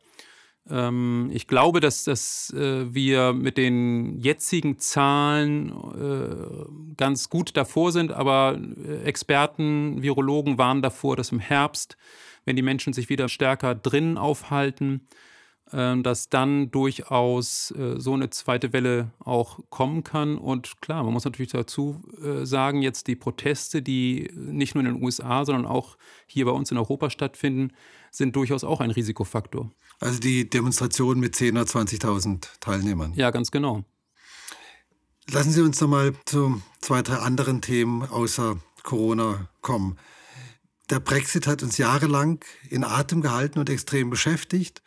Ähm, 0.69 1.31
ich 1.33 1.47
glaube, 1.47 1.81
dass, 1.81 2.05
dass 2.05 2.53
äh, 2.55 2.93
wir 2.93 3.33
mit 3.33 3.57
den 3.57 4.19
jetzigen 4.19 4.79
Zahlen 4.79 5.71
äh, 5.71 6.95
ganz 6.97 7.29
gut 7.29 7.57
davor 7.57 7.93
sind, 7.93 8.13
aber 8.13 8.59
äh, 8.59 9.03
Experten, 9.03 10.03
Virologen 10.03 10.59
warnen 10.59 10.83
davor, 10.83 11.17
dass 11.17 11.33
im 11.33 11.41
Herbst, 11.41 11.97
wenn 12.45 12.57
die 12.57 12.63
Menschen 12.63 12.93
sich 12.93 13.09
wieder 13.09 13.29
stärker 13.29 13.75
drinnen 13.75 14.19
aufhalten, 14.19 15.07
dass 15.73 16.29
dann 16.29 16.71
durchaus 16.71 17.71
äh, 17.73 17.95
so 17.99 18.15
eine 18.15 18.31
zweite 18.31 18.73
Welle 18.73 19.13
auch 19.21 19.61
kommen 19.71 20.03
kann. 20.05 20.37
Und 20.37 20.81
klar, 20.81 21.05
man 21.05 21.13
muss 21.13 21.25
natürlich 21.25 21.53
dazu 21.53 22.03
äh, 22.23 22.45
sagen, 22.45 22.83
jetzt 22.83 23.07
die 23.07 23.17
Proteste, 23.17 23.83
die 23.83 24.31
nicht 24.35 24.75
nur 24.75 24.85
in 24.85 24.95
den 24.95 25.03
USA, 25.03 25.45
sondern 25.45 25.67
auch 25.67 25.97
hier 26.27 26.45
bei 26.45 26.51
uns 26.51 26.71
in 26.71 26.77
Europa 26.77 27.11
stattfinden, 27.11 27.73
sind 28.11 28.35
durchaus 28.35 28.65
auch 28.65 28.81
ein 28.81 28.91
Risikofaktor. 28.91 29.71
Also 30.01 30.19
die 30.19 30.49
Demonstration 30.49 31.21
mit 31.21 31.35
10.000 31.35 31.51
oder 31.53 31.63
20.000 31.63 32.49
Teilnehmern. 32.61 33.13
Ja, 33.15 33.31
ganz 33.31 33.51
genau. 33.51 33.85
Lassen 35.31 35.53
Sie 35.53 35.63
uns 35.63 35.81
noch 35.81 35.89
mal 35.89 36.13
zu 36.25 36.61
zwei, 36.81 37.03
drei 37.03 37.17
anderen 37.17 37.61
Themen 37.61 38.03
außer 38.03 38.57
Corona 38.83 39.49
kommen. 39.61 39.97
Der 40.89 40.99
Brexit 40.99 41.47
hat 41.47 41.63
uns 41.63 41.79
jahrelang 41.79 42.45
in 42.69 42.83
Atem 42.83 43.21
gehalten 43.21 43.61
und 43.61 43.71
extrem 43.71 44.11
beschäftigt 44.11 44.83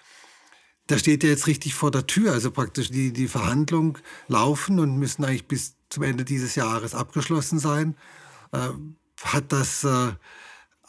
da 0.87 0.97
steht 0.97 1.23
ja 1.23 1.29
jetzt 1.29 1.47
richtig 1.47 1.73
vor 1.73 1.91
der 1.91 2.07
Tür. 2.07 2.31
Also 2.33 2.51
praktisch 2.51 2.89
die, 2.89 3.13
die 3.13 3.27
Verhandlungen 3.27 3.97
laufen 4.27 4.79
und 4.79 4.97
müssen 4.97 5.23
eigentlich 5.23 5.47
bis 5.47 5.75
zum 5.89 6.03
Ende 6.03 6.25
dieses 6.25 6.55
Jahres 6.55 6.95
abgeschlossen 6.95 7.59
sein. 7.59 7.95
Äh, 8.51 8.69
hat 9.23 9.51
das 9.51 9.83
äh, 9.83 10.11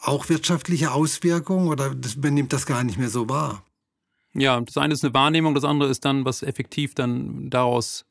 auch 0.01 0.29
wirtschaftliche 0.29 0.91
Auswirkungen 0.91 1.69
oder 1.69 1.95
das, 1.95 2.17
man 2.17 2.33
nimmt 2.33 2.53
das 2.53 2.65
gar 2.65 2.83
nicht 2.83 2.97
mehr 2.97 3.09
so 3.09 3.29
wahr? 3.29 3.63
Ja, 4.33 4.59
das 4.59 4.77
eine 4.77 4.93
ist 4.93 5.03
eine 5.03 5.13
Wahrnehmung, 5.13 5.55
das 5.55 5.63
andere 5.63 5.89
ist 5.89 6.03
dann, 6.03 6.25
was 6.25 6.43
effektiv 6.43 6.93
dann 6.93 7.49
daraus 7.49 8.05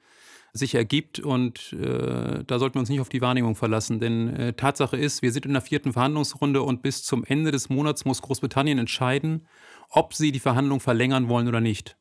sich 0.55 0.75
ergibt. 0.77 1.19
Und 1.19 1.73
äh, 1.75 2.45
da 2.47 2.59
sollten 2.59 2.77
wir 2.77 2.81
uns 2.81 2.89
nicht 2.89 3.01
auf 3.01 3.09
die 3.09 3.21
Wahrnehmung 3.21 3.57
verlassen. 3.57 4.01
Denn 4.01 4.35
äh, 4.35 4.53
Tatsache 4.55 4.97
ist, 4.97 5.21
wir 5.21 5.33
sind 5.33 5.45
in 5.45 5.53
der 5.53 5.61
vierten 5.61 5.93
Verhandlungsrunde 5.93 6.63
und 6.63 6.81
bis 6.81 7.03
zum 7.03 7.25
Ende 7.25 7.51
des 7.51 7.69
Monats 7.69 8.05
muss 8.05 8.23
Großbritannien 8.23 8.79
entscheiden, 8.79 9.47
ob 9.91 10.15
sie 10.15 10.33
die 10.33 10.41
Verhandlung 10.41 10.81
verlängern 10.81 11.29
wollen 11.29 11.49
oder 11.49 11.61
nicht. 11.61 11.97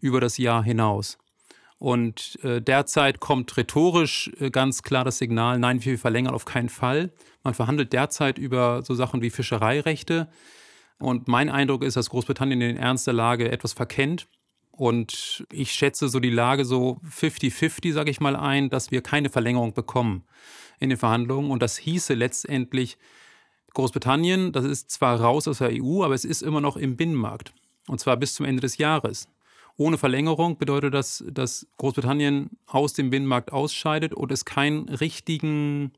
Über 0.00 0.20
das 0.20 0.38
Jahr 0.38 0.64
hinaus. 0.64 1.18
Und 1.78 2.38
äh, 2.42 2.62
derzeit 2.62 3.20
kommt 3.20 3.56
rhetorisch 3.56 4.30
äh, 4.40 4.50
ganz 4.50 4.82
klar 4.82 5.04
das 5.04 5.18
Signal, 5.18 5.58
nein, 5.58 5.84
wir 5.84 5.98
verlängern 5.98 6.34
auf 6.34 6.44
keinen 6.44 6.68
Fall. 6.68 7.12
Man 7.42 7.54
verhandelt 7.54 7.92
derzeit 7.92 8.38
über 8.38 8.82
so 8.82 8.94
Sachen 8.94 9.20
wie 9.20 9.30
Fischereirechte. 9.30 10.28
Und 10.98 11.28
mein 11.28 11.50
Eindruck 11.50 11.82
ist, 11.82 11.96
dass 11.96 12.10
Großbritannien 12.10 12.60
den 12.60 12.76
Ernst 12.76 13.06
der 13.06 13.14
Lage 13.14 13.50
etwas 13.50 13.72
verkennt 13.72 14.28
und 14.72 15.46
ich 15.52 15.72
schätze 15.72 16.08
so 16.08 16.18
die 16.18 16.30
Lage 16.30 16.64
so 16.64 16.98
50-50, 17.08 17.92
sage 17.92 18.10
ich 18.10 18.20
mal 18.20 18.34
ein, 18.34 18.70
dass 18.70 18.90
wir 18.90 19.02
keine 19.02 19.30
Verlängerung 19.30 19.74
bekommen 19.74 20.24
in 20.80 20.88
den 20.88 20.98
Verhandlungen. 20.98 21.50
Und 21.50 21.62
das 21.62 21.76
hieße 21.76 22.14
letztendlich, 22.14 22.98
Großbritannien, 23.74 24.52
das 24.52 24.64
ist 24.64 24.90
zwar 24.90 25.20
raus 25.20 25.48
aus 25.48 25.58
der 25.58 25.70
EU, 25.72 26.02
aber 26.02 26.14
es 26.14 26.24
ist 26.24 26.42
immer 26.42 26.60
noch 26.60 26.76
im 26.76 26.96
Binnenmarkt. 26.96 27.54
Und 27.86 28.00
zwar 28.00 28.16
bis 28.16 28.34
zum 28.34 28.46
Ende 28.46 28.60
des 28.60 28.78
Jahres. 28.78 29.28
Ohne 29.76 29.98
Verlängerung 29.98 30.58
bedeutet 30.58 30.92
das, 30.92 31.24
dass 31.30 31.66
Großbritannien 31.78 32.50
aus 32.66 32.92
dem 32.92 33.10
Binnenmarkt 33.10 33.52
ausscheidet 33.52 34.12
und 34.14 34.30
es 34.30 34.44
keinen 34.44 34.88
richtigen 34.88 35.92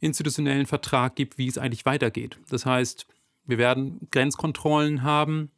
institutionellen 0.00 0.66
Vertrag 0.66 1.16
gibt, 1.16 1.38
wie 1.38 1.46
es 1.46 1.58
eigentlich 1.58 1.86
weitergeht. 1.86 2.38
Das 2.50 2.66
heißt, 2.66 3.06
wir 3.46 3.58
werden 3.58 4.08
Grenzkontrollen 4.10 5.02
haben, 5.02 5.50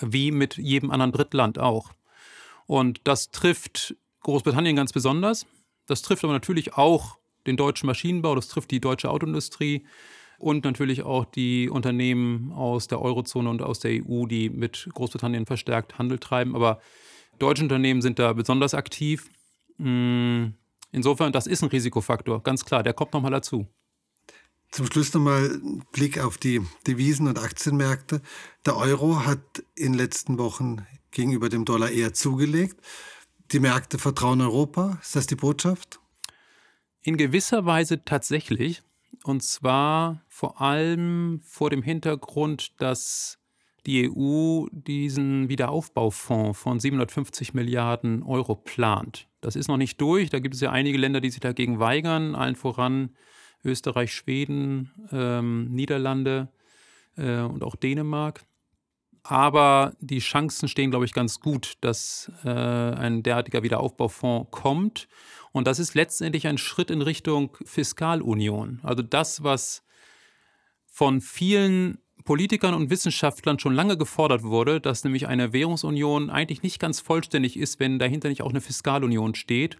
wie 0.00 0.30
mit 0.30 0.56
jedem 0.56 0.90
anderen 0.90 1.12
Drittland 1.12 1.58
auch. 1.58 1.92
Und 2.66 3.00
das 3.04 3.30
trifft 3.30 3.96
Großbritannien 4.20 4.76
ganz 4.76 4.92
besonders. 4.92 5.46
Das 5.86 6.02
trifft 6.02 6.24
aber 6.24 6.32
natürlich 6.32 6.74
auch 6.74 7.18
den 7.46 7.56
deutschen 7.56 7.86
Maschinenbau, 7.86 8.34
das 8.34 8.48
trifft 8.48 8.70
die 8.70 8.80
deutsche 8.80 9.10
Autoindustrie 9.10 9.84
und 10.38 10.64
natürlich 10.64 11.02
auch 11.02 11.24
die 11.24 11.68
Unternehmen 11.68 12.52
aus 12.52 12.88
der 12.88 13.00
Eurozone 13.00 13.50
und 13.50 13.62
aus 13.62 13.80
der 13.80 14.02
EU, 14.02 14.26
die 14.26 14.50
mit 14.50 14.88
Großbritannien 14.92 15.46
verstärkt 15.46 15.98
Handel 15.98 16.18
treiben. 16.18 16.54
Aber 16.54 16.80
deutsche 17.38 17.62
Unternehmen 17.62 18.02
sind 18.02 18.18
da 18.18 18.32
besonders 18.32 18.74
aktiv. 18.74 19.30
Hm, 19.76 20.54
insofern, 20.90 21.32
das 21.32 21.46
ist 21.46 21.62
ein 21.62 21.68
Risikofaktor, 21.68 22.42
ganz 22.42 22.64
klar, 22.64 22.82
der 22.82 22.94
kommt 22.94 23.12
nochmal 23.12 23.30
dazu. 23.30 23.66
Zum 24.74 24.86
Schluss 24.86 25.14
nochmal 25.14 25.60
ein 25.62 25.84
Blick 25.92 26.18
auf 26.18 26.36
die 26.36 26.60
Devisen- 26.84 27.28
und 27.28 27.38
Aktienmärkte. 27.38 28.20
Der 28.66 28.76
Euro 28.76 29.24
hat 29.24 29.38
in 29.76 29.92
den 29.92 29.94
letzten 29.94 30.36
Wochen 30.36 30.84
gegenüber 31.12 31.48
dem 31.48 31.64
Dollar 31.64 31.92
eher 31.92 32.12
zugelegt. 32.12 32.80
Die 33.52 33.60
Märkte 33.60 33.98
vertrauen 33.98 34.40
Europa. 34.40 34.98
Ist 35.00 35.14
das 35.14 35.28
die 35.28 35.36
Botschaft? 35.36 36.00
In 37.02 37.16
gewisser 37.16 37.64
Weise 37.64 38.04
tatsächlich. 38.04 38.82
Und 39.22 39.44
zwar 39.44 40.24
vor 40.26 40.60
allem 40.60 41.40
vor 41.44 41.70
dem 41.70 41.84
Hintergrund, 41.84 42.72
dass 42.82 43.38
die 43.86 44.10
EU 44.10 44.66
diesen 44.72 45.48
Wiederaufbaufonds 45.48 46.58
von 46.58 46.80
750 46.80 47.54
Milliarden 47.54 48.24
Euro 48.24 48.56
plant. 48.56 49.28
Das 49.40 49.54
ist 49.54 49.68
noch 49.68 49.76
nicht 49.76 50.00
durch. 50.00 50.30
Da 50.30 50.40
gibt 50.40 50.56
es 50.56 50.60
ja 50.60 50.72
einige 50.72 50.98
Länder, 50.98 51.20
die 51.20 51.30
sich 51.30 51.38
dagegen 51.38 51.78
weigern, 51.78 52.34
allen 52.34 52.56
voran 52.56 53.10
Österreich, 53.64 54.12
Schweden, 54.12 54.90
ähm, 55.12 55.70
Niederlande 55.70 56.48
äh, 57.16 57.40
und 57.40 57.62
auch 57.62 57.76
Dänemark. 57.76 58.44
Aber 59.22 59.94
die 60.00 60.18
Chancen 60.18 60.68
stehen, 60.68 60.90
glaube 60.90 61.06
ich, 61.06 61.14
ganz 61.14 61.40
gut, 61.40 61.74
dass 61.80 62.30
äh, 62.44 62.50
ein 62.50 63.22
derartiger 63.22 63.62
Wiederaufbaufonds 63.62 64.50
kommt. 64.50 65.08
Und 65.52 65.66
das 65.66 65.78
ist 65.78 65.94
letztendlich 65.94 66.46
ein 66.46 66.58
Schritt 66.58 66.90
in 66.90 67.00
Richtung 67.00 67.56
Fiskalunion. 67.64 68.80
Also 68.82 69.02
das, 69.02 69.42
was 69.42 69.82
von 70.84 71.22
vielen 71.22 71.98
Politikern 72.24 72.74
und 72.74 72.90
Wissenschaftlern 72.90 73.58
schon 73.58 73.74
lange 73.74 73.96
gefordert 73.96 74.42
wurde, 74.42 74.80
dass 74.80 75.04
nämlich 75.04 75.26
eine 75.26 75.52
Währungsunion 75.52 76.30
eigentlich 76.30 76.62
nicht 76.62 76.78
ganz 76.78 77.00
vollständig 77.00 77.58
ist, 77.58 77.80
wenn 77.80 77.98
dahinter 77.98 78.28
nicht 78.28 78.42
auch 78.42 78.50
eine 78.50 78.60
Fiskalunion 78.60 79.34
steht, 79.34 79.78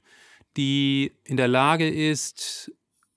die 0.56 1.12
in 1.24 1.36
der 1.36 1.48
Lage 1.48 1.88
ist, 1.88 2.72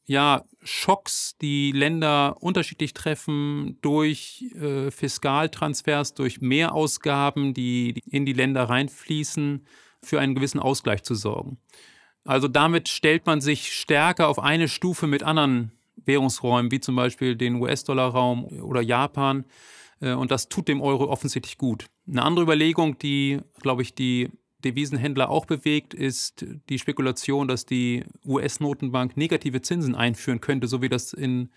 ja, 0.07 0.43
Schocks, 0.63 1.37
die 1.41 1.71
Länder 1.73 2.37
unterschiedlich 2.39 2.93
treffen, 2.93 3.77
durch 3.81 4.45
äh, 4.55 4.89
Fiskaltransfers, 4.89 6.13
durch 6.13 6.39
Mehrausgaben, 6.41 7.53
die 7.53 8.01
in 8.09 8.25
die 8.25 8.33
Länder 8.33 8.63
reinfließen, 8.63 9.65
für 10.01 10.19
einen 10.19 10.35
gewissen 10.35 10.59
Ausgleich 10.59 11.03
zu 11.03 11.13
sorgen. 11.13 11.57
Also 12.23 12.47
damit 12.47 12.87
stellt 12.89 13.25
man 13.25 13.41
sich 13.41 13.73
stärker 13.73 14.27
auf 14.29 14.39
eine 14.39 14.69
Stufe 14.69 15.07
mit 15.07 15.23
anderen 15.23 15.71
Währungsräumen, 15.97 16.71
wie 16.71 16.79
zum 16.79 16.95
Beispiel 16.95 17.35
den 17.35 17.55
US-Dollar-Raum 17.55 18.45
oder 18.61 18.81
Japan. 18.81 19.45
Äh, 19.99 20.13
und 20.13 20.31
das 20.31 20.47
tut 20.47 20.69
dem 20.69 20.81
Euro 20.81 21.09
offensichtlich 21.09 21.57
gut. 21.57 21.87
Eine 22.07 22.23
andere 22.23 22.43
Überlegung, 22.43 22.97
die, 22.97 23.39
glaube 23.61 23.81
ich, 23.81 23.93
die 23.93 24.29
Devisenhändler 24.63 25.29
auch 25.29 25.45
bewegt, 25.45 25.93
ist 25.93 26.45
die 26.69 26.79
Spekulation, 26.79 27.47
dass 27.47 27.65
die 27.65 28.05
US-Notenbank 28.25 29.17
negative 29.17 29.61
Zinsen 29.61 29.95
einführen 29.95 30.41
könnte, 30.41 30.67
so 30.67 30.81
wie 30.81 30.89
das 30.89 31.13
in 31.13 31.49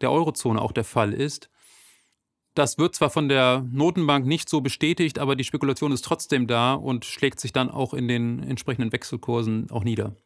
der 0.00 0.10
Eurozone 0.10 0.60
auch 0.60 0.72
der 0.72 0.84
Fall 0.84 1.12
ist. 1.12 1.50
Das 2.54 2.78
wird 2.78 2.94
zwar 2.94 3.10
von 3.10 3.28
der 3.28 3.66
Notenbank 3.70 4.26
nicht 4.26 4.48
so 4.48 4.60
bestätigt, 4.60 5.18
aber 5.18 5.36
die 5.36 5.44
Spekulation 5.44 5.92
ist 5.92 6.04
trotzdem 6.04 6.46
da 6.46 6.74
und 6.74 7.04
schlägt 7.04 7.40
sich 7.40 7.52
dann 7.52 7.70
auch 7.70 7.92
in 7.92 8.08
den 8.08 8.42
entsprechenden 8.42 8.92
Wechselkursen 8.92 9.70
auch 9.70 9.84
nieder. 9.84 10.16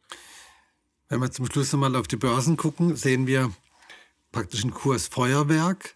Wenn 1.09 1.19
wir 1.19 1.31
zum 1.31 1.45
Schluss 1.47 1.73
nochmal 1.73 1.95
auf 1.95 2.07
die 2.07 2.15
Börsen 2.15 2.55
gucken, 2.55 2.95
sehen 2.95 3.27
wir 3.27 3.51
praktisch 4.31 4.63
ein 4.63 4.71
Kursfeuerwerk 4.71 5.95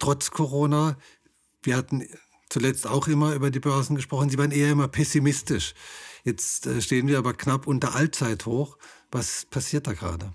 trotz 0.00 0.32
Corona. 0.32 0.96
Wir 1.62 1.76
hatten 1.76 2.08
zuletzt 2.50 2.86
auch 2.86 3.08
immer 3.08 3.34
über 3.34 3.50
die 3.50 3.60
Börsen 3.60 3.96
gesprochen. 3.96 4.28
Sie 4.28 4.36
waren 4.36 4.50
eher 4.50 4.70
immer 4.70 4.88
pessimistisch. 4.88 5.72
Jetzt 6.24 6.66
äh, 6.66 6.82
stehen 6.82 7.08
wir 7.08 7.18
aber 7.18 7.32
knapp 7.32 7.66
unter 7.66 7.94
Allzeithoch. 7.94 8.76
Was 9.10 9.46
passiert 9.46 9.86
da 9.86 9.94
gerade? 9.94 10.34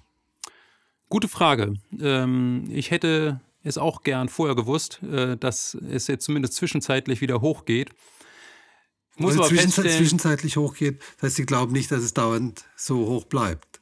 Gute 1.09 1.27
Frage. 1.27 1.75
Ähm, 1.99 2.65
ich 2.71 2.89
hätte 2.89 3.39
es 3.63 3.77
auch 3.77 4.01
gern 4.01 4.29
vorher 4.29 4.55
gewusst, 4.55 5.01
äh, 5.03 5.37
dass 5.37 5.75
es 5.75 6.07
jetzt 6.07 6.25
zumindest 6.25 6.55
zwischenzeitlich 6.55 7.21
wieder 7.21 7.41
hochgeht. 7.41 7.91
Muss 9.17 9.37
aber 9.37 9.47
zwischenzeit, 9.47 9.91
zwischenzeitlich 9.91 10.57
hochgeht, 10.57 10.99
das 11.15 11.23
heißt, 11.23 11.35
Sie 11.37 11.45
glauben 11.45 11.71
nicht, 11.71 11.89
dass 11.89 12.01
es 12.01 12.13
dauernd 12.13 12.65
so 12.75 13.07
hoch 13.07 13.25
bleibt. 13.25 13.79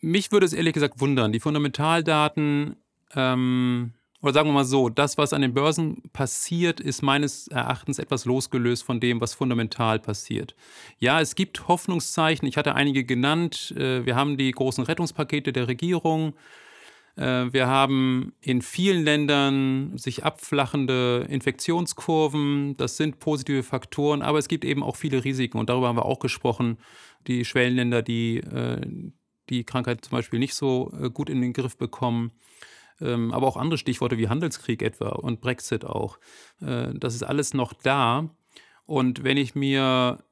Mich 0.00 0.30
würde 0.30 0.46
es 0.46 0.52
ehrlich 0.52 0.72
gesagt 0.72 1.00
wundern. 1.00 1.32
Die 1.32 1.40
Fundamentaldaten, 1.40 2.76
ähm, 3.14 3.92
oder 4.22 4.32
sagen 4.32 4.48
wir 4.48 4.54
mal 4.54 4.64
so, 4.64 4.88
das, 4.88 5.18
was 5.18 5.32
an 5.32 5.42
den 5.42 5.54
Börsen 5.54 6.02
passiert, 6.12 6.80
ist 6.80 7.02
meines 7.02 7.48
Erachtens 7.48 7.98
etwas 7.98 8.24
losgelöst 8.24 8.82
von 8.82 8.98
dem, 8.98 9.20
was 9.20 9.34
fundamental 9.34 9.98
passiert. 9.98 10.54
Ja, 10.98 11.20
es 11.20 11.34
gibt 11.34 11.68
Hoffnungszeichen. 11.68 12.48
Ich 12.48 12.56
hatte 12.56 12.74
einige 12.74 13.04
genannt. 13.04 13.74
Äh, 13.76 14.06
wir 14.06 14.16
haben 14.16 14.36
die 14.36 14.50
großen 14.50 14.84
Rettungspakete 14.84 15.52
der 15.52 15.68
Regierung. 15.68 16.34
Äh, 17.16 17.52
wir 17.52 17.66
haben 17.66 18.32
in 18.40 18.62
vielen 18.62 19.04
Ländern 19.04 19.98
sich 19.98 20.24
abflachende 20.24 21.26
Infektionskurven. 21.28 22.76
Das 22.78 22.96
sind 22.96 23.18
positive 23.18 23.62
Faktoren, 23.62 24.22
aber 24.22 24.38
es 24.38 24.48
gibt 24.48 24.64
eben 24.64 24.82
auch 24.82 24.96
viele 24.96 25.24
Risiken 25.24 25.58
und 25.58 25.68
darüber 25.68 25.88
haben 25.88 25.98
wir 25.98 26.06
auch 26.06 26.20
gesprochen. 26.20 26.78
Die 27.26 27.44
Schwellenländer, 27.44 28.02
die 28.02 28.38
äh, 28.38 28.80
die 29.50 29.62
Krankheit 29.62 30.04
zum 30.04 30.10
Beispiel 30.10 30.40
nicht 30.40 30.54
so 30.54 30.90
gut 31.14 31.30
in 31.30 31.40
den 31.40 31.52
Griff 31.52 31.76
bekommen. 31.78 32.32
Ähm, 33.00 33.32
aber 33.32 33.46
auch 33.46 33.56
andere 33.56 33.78
Stichworte 33.78 34.18
wie 34.18 34.28
Handelskrieg 34.28 34.82
etwa 34.82 35.10
und 35.10 35.40
Brexit 35.40 35.84
auch. 35.84 36.18
Das 36.58 37.14
ist 37.14 37.22
alles 37.22 37.52
noch 37.52 37.74
da. 37.74 38.30
Und 38.86 39.24
wenn 39.24 39.36
ich 39.36 39.54
mir 39.54 40.24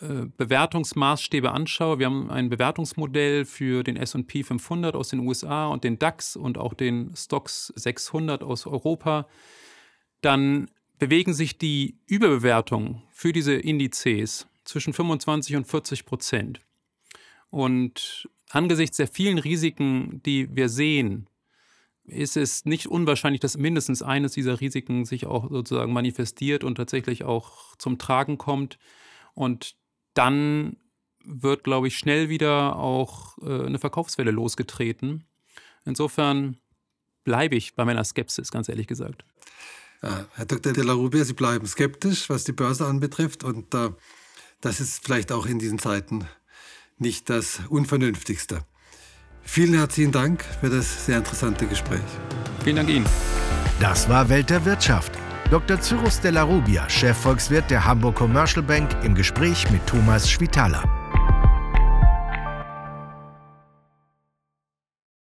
äh, 0.00 0.26
Bewertungsmaßstäbe 0.36 1.52
anschaue, 1.52 1.98
wir 1.98 2.06
haben 2.06 2.30
ein 2.30 2.48
Bewertungsmodell 2.48 3.44
für 3.44 3.84
den 3.84 3.96
SP 3.96 4.42
500 4.42 4.96
aus 4.96 5.08
den 5.08 5.20
USA 5.20 5.68
und 5.68 5.84
den 5.84 5.98
DAX 5.98 6.36
und 6.36 6.58
auch 6.58 6.74
den 6.74 7.14
Stocks 7.16 7.72
600 7.76 8.42
aus 8.42 8.66
Europa, 8.66 9.28
dann 10.20 10.68
bewegen 10.98 11.32
sich 11.32 11.58
die 11.58 11.98
Überbewertungen 12.06 13.02
für 13.12 13.32
diese 13.32 13.54
Indizes 13.54 14.48
zwischen 14.64 14.92
25 14.92 15.56
und 15.56 15.66
40 15.66 16.06
Prozent. 16.06 16.60
Und 17.50 18.28
angesichts 18.50 18.96
der 18.96 19.06
vielen 19.06 19.38
Risiken, 19.38 20.22
die 20.24 20.54
wir 20.56 20.68
sehen, 20.68 21.28
ist 22.06 22.36
es 22.36 22.64
nicht 22.64 22.86
unwahrscheinlich, 22.86 23.40
dass 23.40 23.56
mindestens 23.56 24.02
eines 24.02 24.32
dieser 24.32 24.60
Risiken 24.60 25.04
sich 25.04 25.26
auch 25.26 25.50
sozusagen 25.50 25.92
manifestiert 25.92 26.64
und 26.64 26.76
tatsächlich 26.76 27.24
auch 27.24 27.76
zum 27.76 27.98
Tragen 27.98 28.38
kommt. 28.38 28.78
Und 29.34 29.76
dann 30.12 30.76
wird, 31.24 31.64
glaube 31.64 31.88
ich, 31.88 31.96
schnell 31.96 32.28
wieder 32.28 32.76
auch 32.76 33.38
äh, 33.38 33.66
eine 33.66 33.78
Verkaufswelle 33.78 34.30
losgetreten. 34.30 35.24
Insofern 35.84 36.58
bleibe 37.24 37.56
ich 37.56 37.74
bei 37.74 37.84
meiner 37.84 38.04
Skepsis, 38.04 38.50
ganz 38.50 38.68
ehrlich 38.68 38.86
gesagt. 38.86 39.24
Ja, 40.02 40.26
Herr 40.34 40.44
Dr. 40.44 40.74
de 40.74 40.84
la 40.84 40.92
Rubia, 40.92 41.24
Sie 41.24 41.32
bleiben 41.32 41.66
skeptisch, 41.66 42.28
was 42.28 42.44
die 42.44 42.52
Börse 42.52 42.86
anbetrifft. 42.86 43.42
Und 43.42 43.74
äh, 43.74 43.90
das 44.60 44.80
ist 44.80 45.02
vielleicht 45.02 45.32
auch 45.32 45.46
in 45.46 45.58
diesen 45.58 45.78
Zeiten 45.78 46.26
nicht 46.98 47.30
das 47.30 47.60
Unvernünftigste. 47.70 48.66
Vielen 49.44 49.74
herzlichen 49.74 50.12
Dank 50.12 50.44
für 50.60 50.70
das 50.70 51.06
sehr 51.06 51.18
interessante 51.18 51.66
Gespräch. 51.66 52.00
Vielen 52.64 52.76
Dank 52.76 52.88
Ihnen. 52.88 53.06
Das 53.80 54.08
war 54.08 54.28
Welt 54.28 54.50
der 54.50 54.64
Wirtschaft. 54.64 55.12
Dr. 55.50 55.80
Cyrus 55.80 56.20
Della 56.20 56.42
Rubia, 56.42 56.88
Chefvolkswirt 56.88 57.70
der 57.70 57.84
Hamburg 57.84 58.16
Commercial 58.16 58.62
Bank, 58.62 58.90
im 59.04 59.14
Gespräch 59.14 59.70
mit 59.70 59.86
Thomas 59.86 60.28
Schwitaler. 60.28 61.03